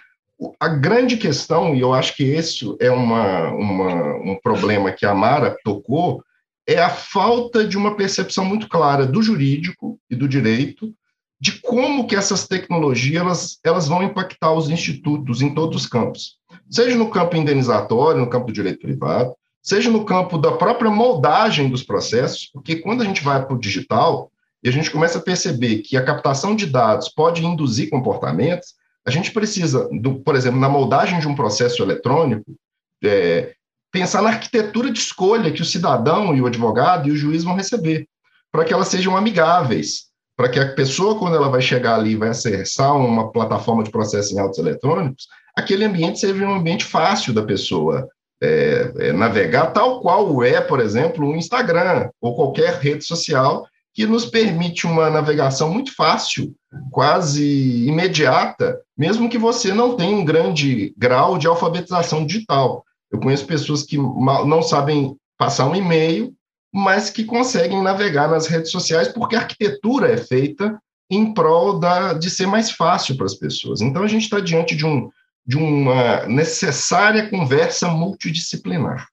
a 0.59 0.67
grande 0.69 1.17
questão, 1.17 1.75
e 1.75 1.81
eu 1.81 1.93
acho 1.93 2.15
que 2.15 2.23
esse 2.23 2.65
é 2.79 2.89
uma, 2.89 3.49
uma, 3.49 4.15
um 4.17 4.39
problema 4.41 4.91
que 4.91 5.05
a 5.05 5.13
Mara 5.13 5.57
tocou, 5.63 6.23
é 6.65 6.79
a 6.79 6.89
falta 6.89 7.65
de 7.65 7.77
uma 7.77 7.95
percepção 7.95 8.45
muito 8.45 8.69
clara 8.69 9.05
do 9.05 9.21
jurídico 9.21 9.99
e 10.09 10.15
do 10.15 10.27
direito 10.27 10.93
de 11.41 11.53
como 11.61 12.05
que 12.05 12.15
essas 12.15 12.47
tecnologias 12.47 13.21
elas, 13.21 13.59
elas 13.63 13.87
vão 13.87 14.03
impactar 14.03 14.53
os 14.53 14.69
institutos 14.69 15.41
em 15.41 15.53
todos 15.53 15.83
os 15.83 15.87
campos, 15.87 16.37
seja 16.69 16.97
no 16.97 17.09
campo 17.09 17.37
indenizatório, 17.37 18.19
no 18.19 18.29
campo 18.29 18.47
do 18.47 18.53
direito 18.53 18.81
privado, 18.81 19.33
seja 19.61 19.89
no 19.89 20.03
campo 20.05 20.37
da 20.37 20.51
própria 20.51 20.91
moldagem 20.91 21.69
dos 21.69 21.83
processos, 21.83 22.49
porque 22.53 22.77
quando 22.77 23.01
a 23.01 23.05
gente 23.05 23.23
vai 23.23 23.43
para 23.43 23.55
o 23.55 23.59
digital, 23.59 24.31
e 24.63 24.69
a 24.69 24.71
gente 24.71 24.91
começa 24.91 25.17
a 25.17 25.21
perceber 25.21 25.79
que 25.79 25.95
a 25.95 26.03
captação 26.03 26.55
de 26.55 26.65
dados 26.65 27.09
pode 27.09 27.45
induzir 27.45 27.89
comportamentos, 27.89 28.73
a 29.05 29.11
gente 29.11 29.31
precisa, 29.31 29.87
do, 29.91 30.19
por 30.19 30.35
exemplo, 30.35 30.59
na 30.59 30.69
moldagem 30.69 31.19
de 31.19 31.27
um 31.27 31.35
processo 31.35 31.81
eletrônico, 31.81 32.55
é, 33.03 33.53
pensar 33.91 34.21
na 34.21 34.29
arquitetura 34.29 34.91
de 34.91 34.99
escolha 34.99 35.51
que 35.51 35.61
o 35.61 35.65
cidadão 35.65 36.35
e 36.35 36.41
o 36.41 36.47
advogado 36.47 37.07
e 37.07 37.11
o 37.11 37.15
juiz 37.15 37.43
vão 37.43 37.55
receber, 37.55 38.07
para 38.51 38.65
que 38.65 38.73
elas 38.73 38.87
sejam 38.87 39.15
amigáveis, 39.15 40.09
para 40.35 40.49
que 40.49 40.59
a 40.59 40.73
pessoa, 40.73 41.17
quando 41.17 41.35
ela 41.35 41.49
vai 41.49 41.61
chegar 41.61 41.95
ali 41.95 42.15
vai 42.15 42.29
acessar 42.29 42.95
uma 42.95 43.31
plataforma 43.31 43.83
de 43.83 43.91
processo 43.91 44.33
em 44.33 44.39
autos 44.39 44.59
eletrônicos, 44.59 45.27
aquele 45.55 45.85
ambiente 45.85 46.19
seja 46.19 46.45
um 46.45 46.53
ambiente 46.53 46.85
fácil 46.85 47.33
da 47.33 47.43
pessoa 47.43 48.07
é, 48.41 48.91
é, 48.99 49.11
navegar, 49.11 49.73
tal 49.73 50.01
qual 50.01 50.43
é, 50.43 50.61
por 50.61 50.79
exemplo, 50.79 51.27
o 51.27 51.35
Instagram 51.35 52.09
ou 52.21 52.35
qualquer 52.35 52.75
rede 52.75 53.03
social 53.03 53.67
que 53.99 54.05
nos 54.05 54.25
permite 54.25 54.87
uma 54.87 55.09
navegação 55.09 55.69
muito 55.69 55.93
fácil, 55.93 56.55
quase 56.89 57.85
imediata, 57.85 58.79
mesmo 58.97 59.29
que 59.29 59.37
você 59.37 59.73
não 59.73 59.97
tenha 59.97 60.15
um 60.15 60.23
grande 60.23 60.93
grau 60.97 61.37
de 61.37 61.47
alfabetização 61.47 62.25
digital. 62.25 62.85
Eu 63.11 63.19
conheço 63.19 63.45
pessoas 63.45 63.83
que 63.83 63.97
não 63.97 64.61
sabem 64.61 65.17
passar 65.37 65.67
um 65.67 65.75
e-mail, 65.75 66.33
mas 66.73 67.09
que 67.09 67.25
conseguem 67.25 67.83
navegar 67.83 68.29
nas 68.29 68.47
redes 68.47 68.71
sociais 68.71 69.09
porque 69.09 69.35
a 69.35 69.39
arquitetura 69.39 70.09
é 70.09 70.15
feita 70.15 70.81
em 71.11 71.33
prol 71.33 71.77
da, 71.77 72.13
de 72.13 72.29
ser 72.29 72.47
mais 72.47 72.71
fácil 72.71 73.17
para 73.17 73.25
as 73.25 73.35
pessoas. 73.35 73.81
Então, 73.81 74.01
a 74.01 74.07
gente 74.07 74.23
está 74.23 74.39
diante 74.39 74.77
de, 74.77 74.85
um, 74.85 75.09
de 75.45 75.57
uma 75.57 76.25
necessária 76.25 77.29
conversa 77.29 77.89
multidisciplinar. 77.89 79.09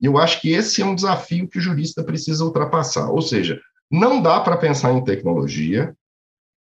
E 0.00 0.06
eu 0.06 0.16
acho 0.16 0.40
que 0.40 0.50
esse 0.50 0.80
é 0.80 0.86
um 0.86 0.94
desafio 0.94 1.46
que 1.46 1.58
o 1.58 1.60
jurista 1.60 2.02
precisa 2.02 2.42
ultrapassar. 2.42 3.10
Ou 3.10 3.20
seja, 3.20 3.60
não 3.90 4.20
dá 4.20 4.40
para 4.40 4.56
pensar 4.56 4.92
em 4.92 5.04
tecnologia 5.04 5.94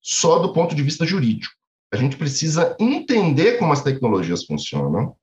só 0.02 0.40
do 0.40 0.54
ponto 0.54 0.74
de 0.76 0.82
vista 0.82 1.06
jurídico. 1.06 1.54
A 1.94 1.98
gente 1.98 2.18
precisa 2.18 2.76
entender 2.80 3.58
como 3.58 3.74
as 3.74 3.84
tecnologias 3.84 4.46
funcionam, 4.46 5.16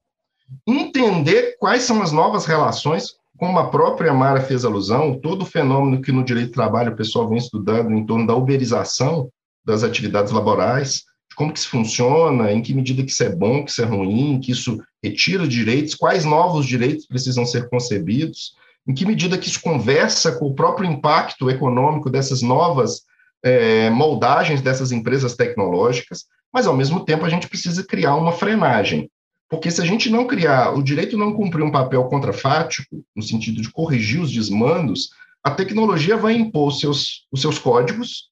entender 0.66 1.56
quais 1.58 1.82
são 1.82 2.02
as 2.02 2.12
novas 2.12 2.44
relações, 2.46 3.14
como 3.38 3.58
a 3.58 3.70
própria 3.70 4.12
Mara 4.12 4.40
fez 4.40 4.64
alusão, 4.64 5.18
todo 5.18 5.42
o 5.42 5.46
fenômeno 5.46 6.02
que 6.02 6.12
no 6.12 6.24
direito 6.24 6.48
do 6.48 6.54
trabalho 6.54 6.92
o 6.92 6.96
pessoal 6.96 7.28
vem 7.28 7.38
estudando 7.38 7.92
em 7.92 8.04
torno 8.04 8.26
da 8.26 8.34
uberização 8.34 9.30
das 9.64 9.82
atividades 9.82 10.32
laborais, 10.32 11.04
de 11.30 11.36
como 11.36 11.52
que 11.52 11.58
isso 11.58 11.68
funciona, 11.68 12.52
em 12.52 12.60
que 12.60 12.74
medida 12.74 13.02
que 13.02 13.10
isso 13.10 13.22
é 13.22 13.28
bom, 13.28 13.64
que 13.64 13.70
isso 13.70 13.82
é 13.82 13.84
ruim, 13.84 14.40
que 14.40 14.52
isso 14.52 14.82
retira 15.02 15.46
direitos, 15.46 15.94
quais 15.94 16.24
novos 16.24 16.66
direitos 16.66 17.06
precisam 17.06 17.46
ser 17.46 17.68
concebidos, 17.68 18.54
em 18.88 18.94
que 18.94 19.04
medida 19.04 19.36
que 19.36 19.48
isso 19.48 19.60
conversa 19.60 20.32
com 20.32 20.46
o 20.46 20.54
próprio 20.54 20.90
impacto 20.90 21.50
econômico 21.50 22.08
dessas 22.08 22.40
novas 22.40 23.02
é, 23.44 23.90
moldagens 23.90 24.60
dessas 24.60 24.90
empresas 24.90 25.36
tecnológicas, 25.36 26.24
mas, 26.52 26.66
ao 26.66 26.76
mesmo 26.76 27.04
tempo, 27.04 27.24
a 27.24 27.28
gente 27.28 27.48
precisa 27.48 27.84
criar 27.84 28.16
uma 28.16 28.32
frenagem. 28.32 29.10
Porque 29.48 29.70
se 29.70 29.80
a 29.80 29.84
gente 29.84 30.10
não 30.10 30.26
criar, 30.26 30.74
o 30.74 30.82
direito 30.82 31.16
não 31.16 31.32
cumprir 31.32 31.62
um 31.62 31.70
papel 31.70 32.04
contrafático, 32.04 33.04
no 33.14 33.22
sentido 33.22 33.62
de 33.62 33.70
corrigir 33.70 34.20
os 34.20 34.32
desmandos, 34.32 35.10
a 35.44 35.50
tecnologia 35.50 36.16
vai 36.16 36.34
impor 36.34 36.72
seus, 36.72 37.26
os 37.30 37.40
seus 37.40 37.58
códigos, 37.58 38.30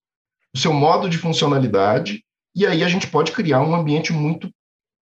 o 0.54 0.58
seu 0.58 0.72
modo 0.72 1.08
de 1.08 1.18
funcionalidade, 1.18 2.24
e 2.54 2.66
aí 2.66 2.82
a 2.82 2.88
gente 2.88 3.06
pode 3.06 3.32
criar 3.32 3.60
um 3.60 3.74
ambiente 3.74 4.12
muito 4.12 4.50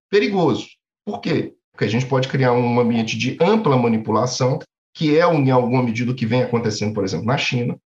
perigoso. 0.09 0.67
Por 1.05 1.21
quê? 1.21 1.53
Porque 1.71 1.85
a 1.85 1.89
gente 1.89 2.05
pode 2.05 2.27
criar 2.27 2.53
um 2.53 2.79
ambiente 2.79 3.17
de 3.17 3.37
ampla 3.39 3.77
manipulação, 3.77 4.59
que 4.93 5.17
é, 5.17 5.25
em 5.25 5.51
alguma 5.51 5.81
medida, 5.81 6.11
o 6.11 6.15
que 6.15 6.25
vem 6.25 6.43
acontecendo, 6.43 6.93
por 6.93 7.03
exemplo, 7.03 7.25
na 7.25 7.37
China, 7.37 7.77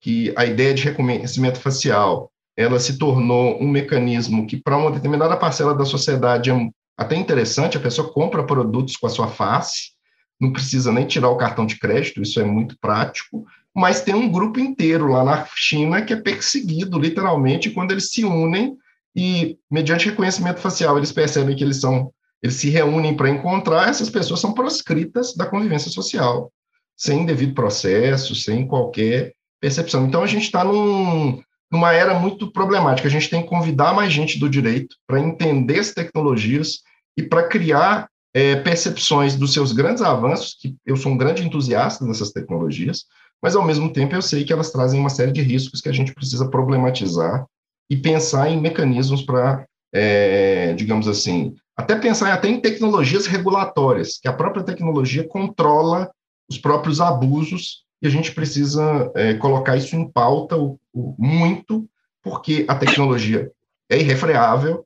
que 0.00 0.32
a 0.36 0.44
ideia 0.44 0.74
de 0.74 0.82
reconhecimento 0.82 1.58
facial 1.58 2.30
ela 2.56 2.78
se 2.78 2.98
tornou 2.98 3.60
um 3.62 3.68
mecanismo 3.68 4.46
que, 4.46 4.56
para 4.56 4.76
uma 4.76 4.90
determinada 4.90 5.36
parcela 5.36 5.74
da 5.74 5.84
sociedade, 5.84 6.50
é 6.50 6.70
até 6.96 7.16
interessante, 7.16 7.76
a 7.78 7.80
pessoa 7.80 8.12
compra 8.12 8.44
produtos 8.44 8.96
com 8.96 9.06
a 9.06 9.10
sua 9.10 9.28
face, 9.28 9.92
não 10.38 10.52
precisa 10.52 10.92
nem 10.92 11.06
tirar 11.06 11.30
o 11.30 11.36
cartão 11.36 11.64
de 11.64 11.78
crédito, 11.78 12.20
isso 12.20 12.38
é 12.40 12.44
muito 12.44 12.76
prático, 12.78 13.46
mas 13.74 14.02
tem 14.02 14.14
um 14.14 14.30
grupo 14.30 14.60
inteiro 14.60 15.06
lá 15.08 15.24
na 15.24 15.46
China 15.54 16.02
que 16.02 16.12
é 16.12 16.16
perseguido, 16.16 16.98
literalmente, 16.98 17.70
quando 17.70 17.92
eles 17.92 18.10
se 18.10 18.24
unem 18.24 18.76
e, 19.16 19.56
mediante 19.70 20.10
reconhecimento 20.10 20.60
facial, 20.60 20.98
eles 20.98 21.12
percebem 21.12 21.56
que 21.56 21.64
eles 21.64 21.80
são 21.80 22.12
eles 22.42 22.56
se 22.56 22.68
reúnem 22.70 23.16
para 23.16 23.30
encontrar, 23.30 23.88
essas 23.88 24.10
pessoas 24.10 24.40
são 24.40 24.52
proscritas 24.52 25.34
da 25.34 25.46
convivência 25.46 25.90
social, 25.90 26.52
sem 26.96 27.24
devido 27.24 27.54
processo, 27.54 28.34
sem 28.34 28.66
qualquer 28.66 29.32
percepção. 29.60 30.06
Então, 30.06 30.22
a 30.22 30.26
gente 30.26 30.42
está 30.42 30.64
num, 30.64 31.40
numa 31.70 31.92
era 31.92 32.18
muito 32.18 32.50
problemática. 32.50 33.08
A 33.08 33.10
gente 33.10 33.30
tem 33.30 33.42
que 33.42 33.48
convidar 33.48 33.94
mais 33.94 34.12
gente 34.12 34.38
do 34.38 34.48
direito 34.48 34.96
para 35.06 35.20
entender 35.20 35.78
as 35.78 35.92
tecnologias 35.92 36.80
e 37.16 37.22
para 37.22 37.46
criar 37.46 38.08
é, 38.34 38.56
percepções 38.56 39.36
dos 39.36 39.52
seus 39.52 39.72
grandes 39.72 40.02
avanços, 40.02 40.56
que 40.60 40.76
eu 40.84 40.96
sou 40.96 41.12
um 41.12 41.16
grande 41.16 41.44
entusiasta 41.44 42.04
dessas 42.04 42.32
tecnologias, 42.32 43.04
mas 43.42 43.54
ao 43.54 43.64
mesmo 43.64 43.92
tempo 43.92 44.14
eu 44.14 44.22
sei 44.22 44.44
que 44.44 44.52
elas 44.52 44.70
trazem 44.70 44.98
uma 44.98 45.10
série 45.10 45.32
de 45.32 45.42
riscos 45.42 45.80
que 45.80 45.88
a 45.88 45.92
gente 45.92 46.14
precisa 46.14 46.48
problematizar 46.48 47.46
e 47.90 47.96
pensar 47.96 48.48
em 48.48 48.60
mecanismos 48.60 49.22
para, 49.22 49.66
é, 49.92 50.72
digamos 50.74 51.08
assim, 51.08 51.54
até 51.76 51.96
pensar 51.96 52.32
até 52.32 52.48
em 52.48 52.60
tecnologias 52.60 53.26
regulatórias, 53.26 54.18
que 54.18 54.28
a 54.28 54.32
própria 54.32 54.64
tecnologia 54.64 55.26
controla 55.26 56.10
os 56.48 56.58
próprios 56.58 57.00
abusos 57.00 57.84
e 58.00 58.06
a 58.06 58.10
gente 58.10 58.32
precisa 58.32 59.10
é, 59.14 59.34
colocar 59.34 59.76
isso 59.76 59.96
em 59.96 60.08
pauta 60.08 60.56
o, 60.56 60.78
o, 60.92 61.14
muito, 61.18 61.88
porque 62.22 62.64
a 62.68 62.74
tecnologia 62.74 63.50
é 63.88 63.98
irrefreável 63.98 64.84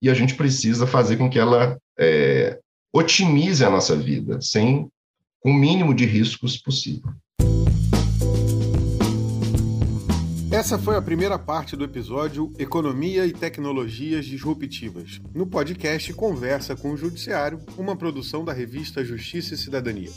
e 0.00 0.08
a 0.08 0.14
gente 0.14 0.34
precisa 0.34 0.86
fazer 0.86 1.16
com 1.16 1.28
que 1.28 1.38
ela 1.38 1.78
é, 1.98 2.58
otimize 2.92 3.64
a 3.64 3.70
nossa 3.70 3.96
vida, 3.96 4.40
sem 4.40 4.90
com 5.40 5.50
o 5.50 5.54
mínimo 5.54 5.94
de 5.94 6.06
riscos 6.06 6.56
possível. 6.56 7.10
Essa 10.62 10.78
foi 10.78 10.94
a 10.94 11.02
primeira 11.02 11.36
parte 11.36 11.74
do 11.74 11.82
episódio 11.82 12.52
Economia 12.56 13.26
e 13.26 13.32
Tecnologias 13.32 14.24
Disruptivas, 14.24 15.20
no 15.34 15.44
podcast 15.44 16.12
Conversa 16.12 16.76
com 16.76 16.92
o 16.92 16.96
Judiciário, 16.96 17.58
uma 17.76 17.96
produção 17.96 18.44
da 18.44 18.52
revista 18.52 19.04
Justiça 19.04 19.54
e 19.54 19.58
Cidadania. 19.58 20.12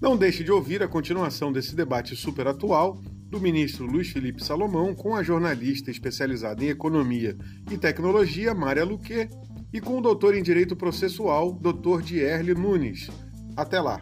Não 0.00 0.16
deixe 0.16 0.42
de 0.42 0.50
ouvir 0.50 0.82
a 0.82 0.88
continuação 0.88 1.52
desse 1.52 1.76
debate 1.76 2.16
super 2.16 2.46
atual 2.46 2.98
do 3.28 3.38
ministro 3.38 3.84
Luiz 3.84 4.08
Felipe 4.08 4.42
Salomão 4.42 4.94
com 4.94 5.14
a 5.14 5.22
jornalista 5.22 5.90
especializada 5.90 6.64
em 6.64 6.68
Economia 6.68 7.36
e 7.70 7.76
Tecnologia, 7.76 8.54
Mária 8.54 8.82
Luque, 8.82 9.28
e 9.74 9.78
com 9.78 9.98
o 9.98 10.00
doutor 10.00 10.34
em 10.34 10.42
Direito 10.42 10.74
Processual, 10.74 11.52
Dr. 11.52 12.00
Dierle 12.00 12.54
Nunes. 12.54 13.10
Até 13.54 13.78
lá! 13.78 14.00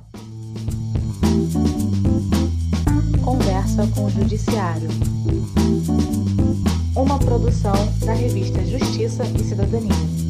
Conversa 3.24 3.88
com 3.88 4.04
o 4.04 4.10
Judiciário. 4.10 4.88
Uma 6.96 7.18
produção 7.18 7.74
da 8.04 8.12
revista 8.12 8.64
Justiça 8.64 9.24
e 9.24 9.42
Cidadania. 9.42 10.23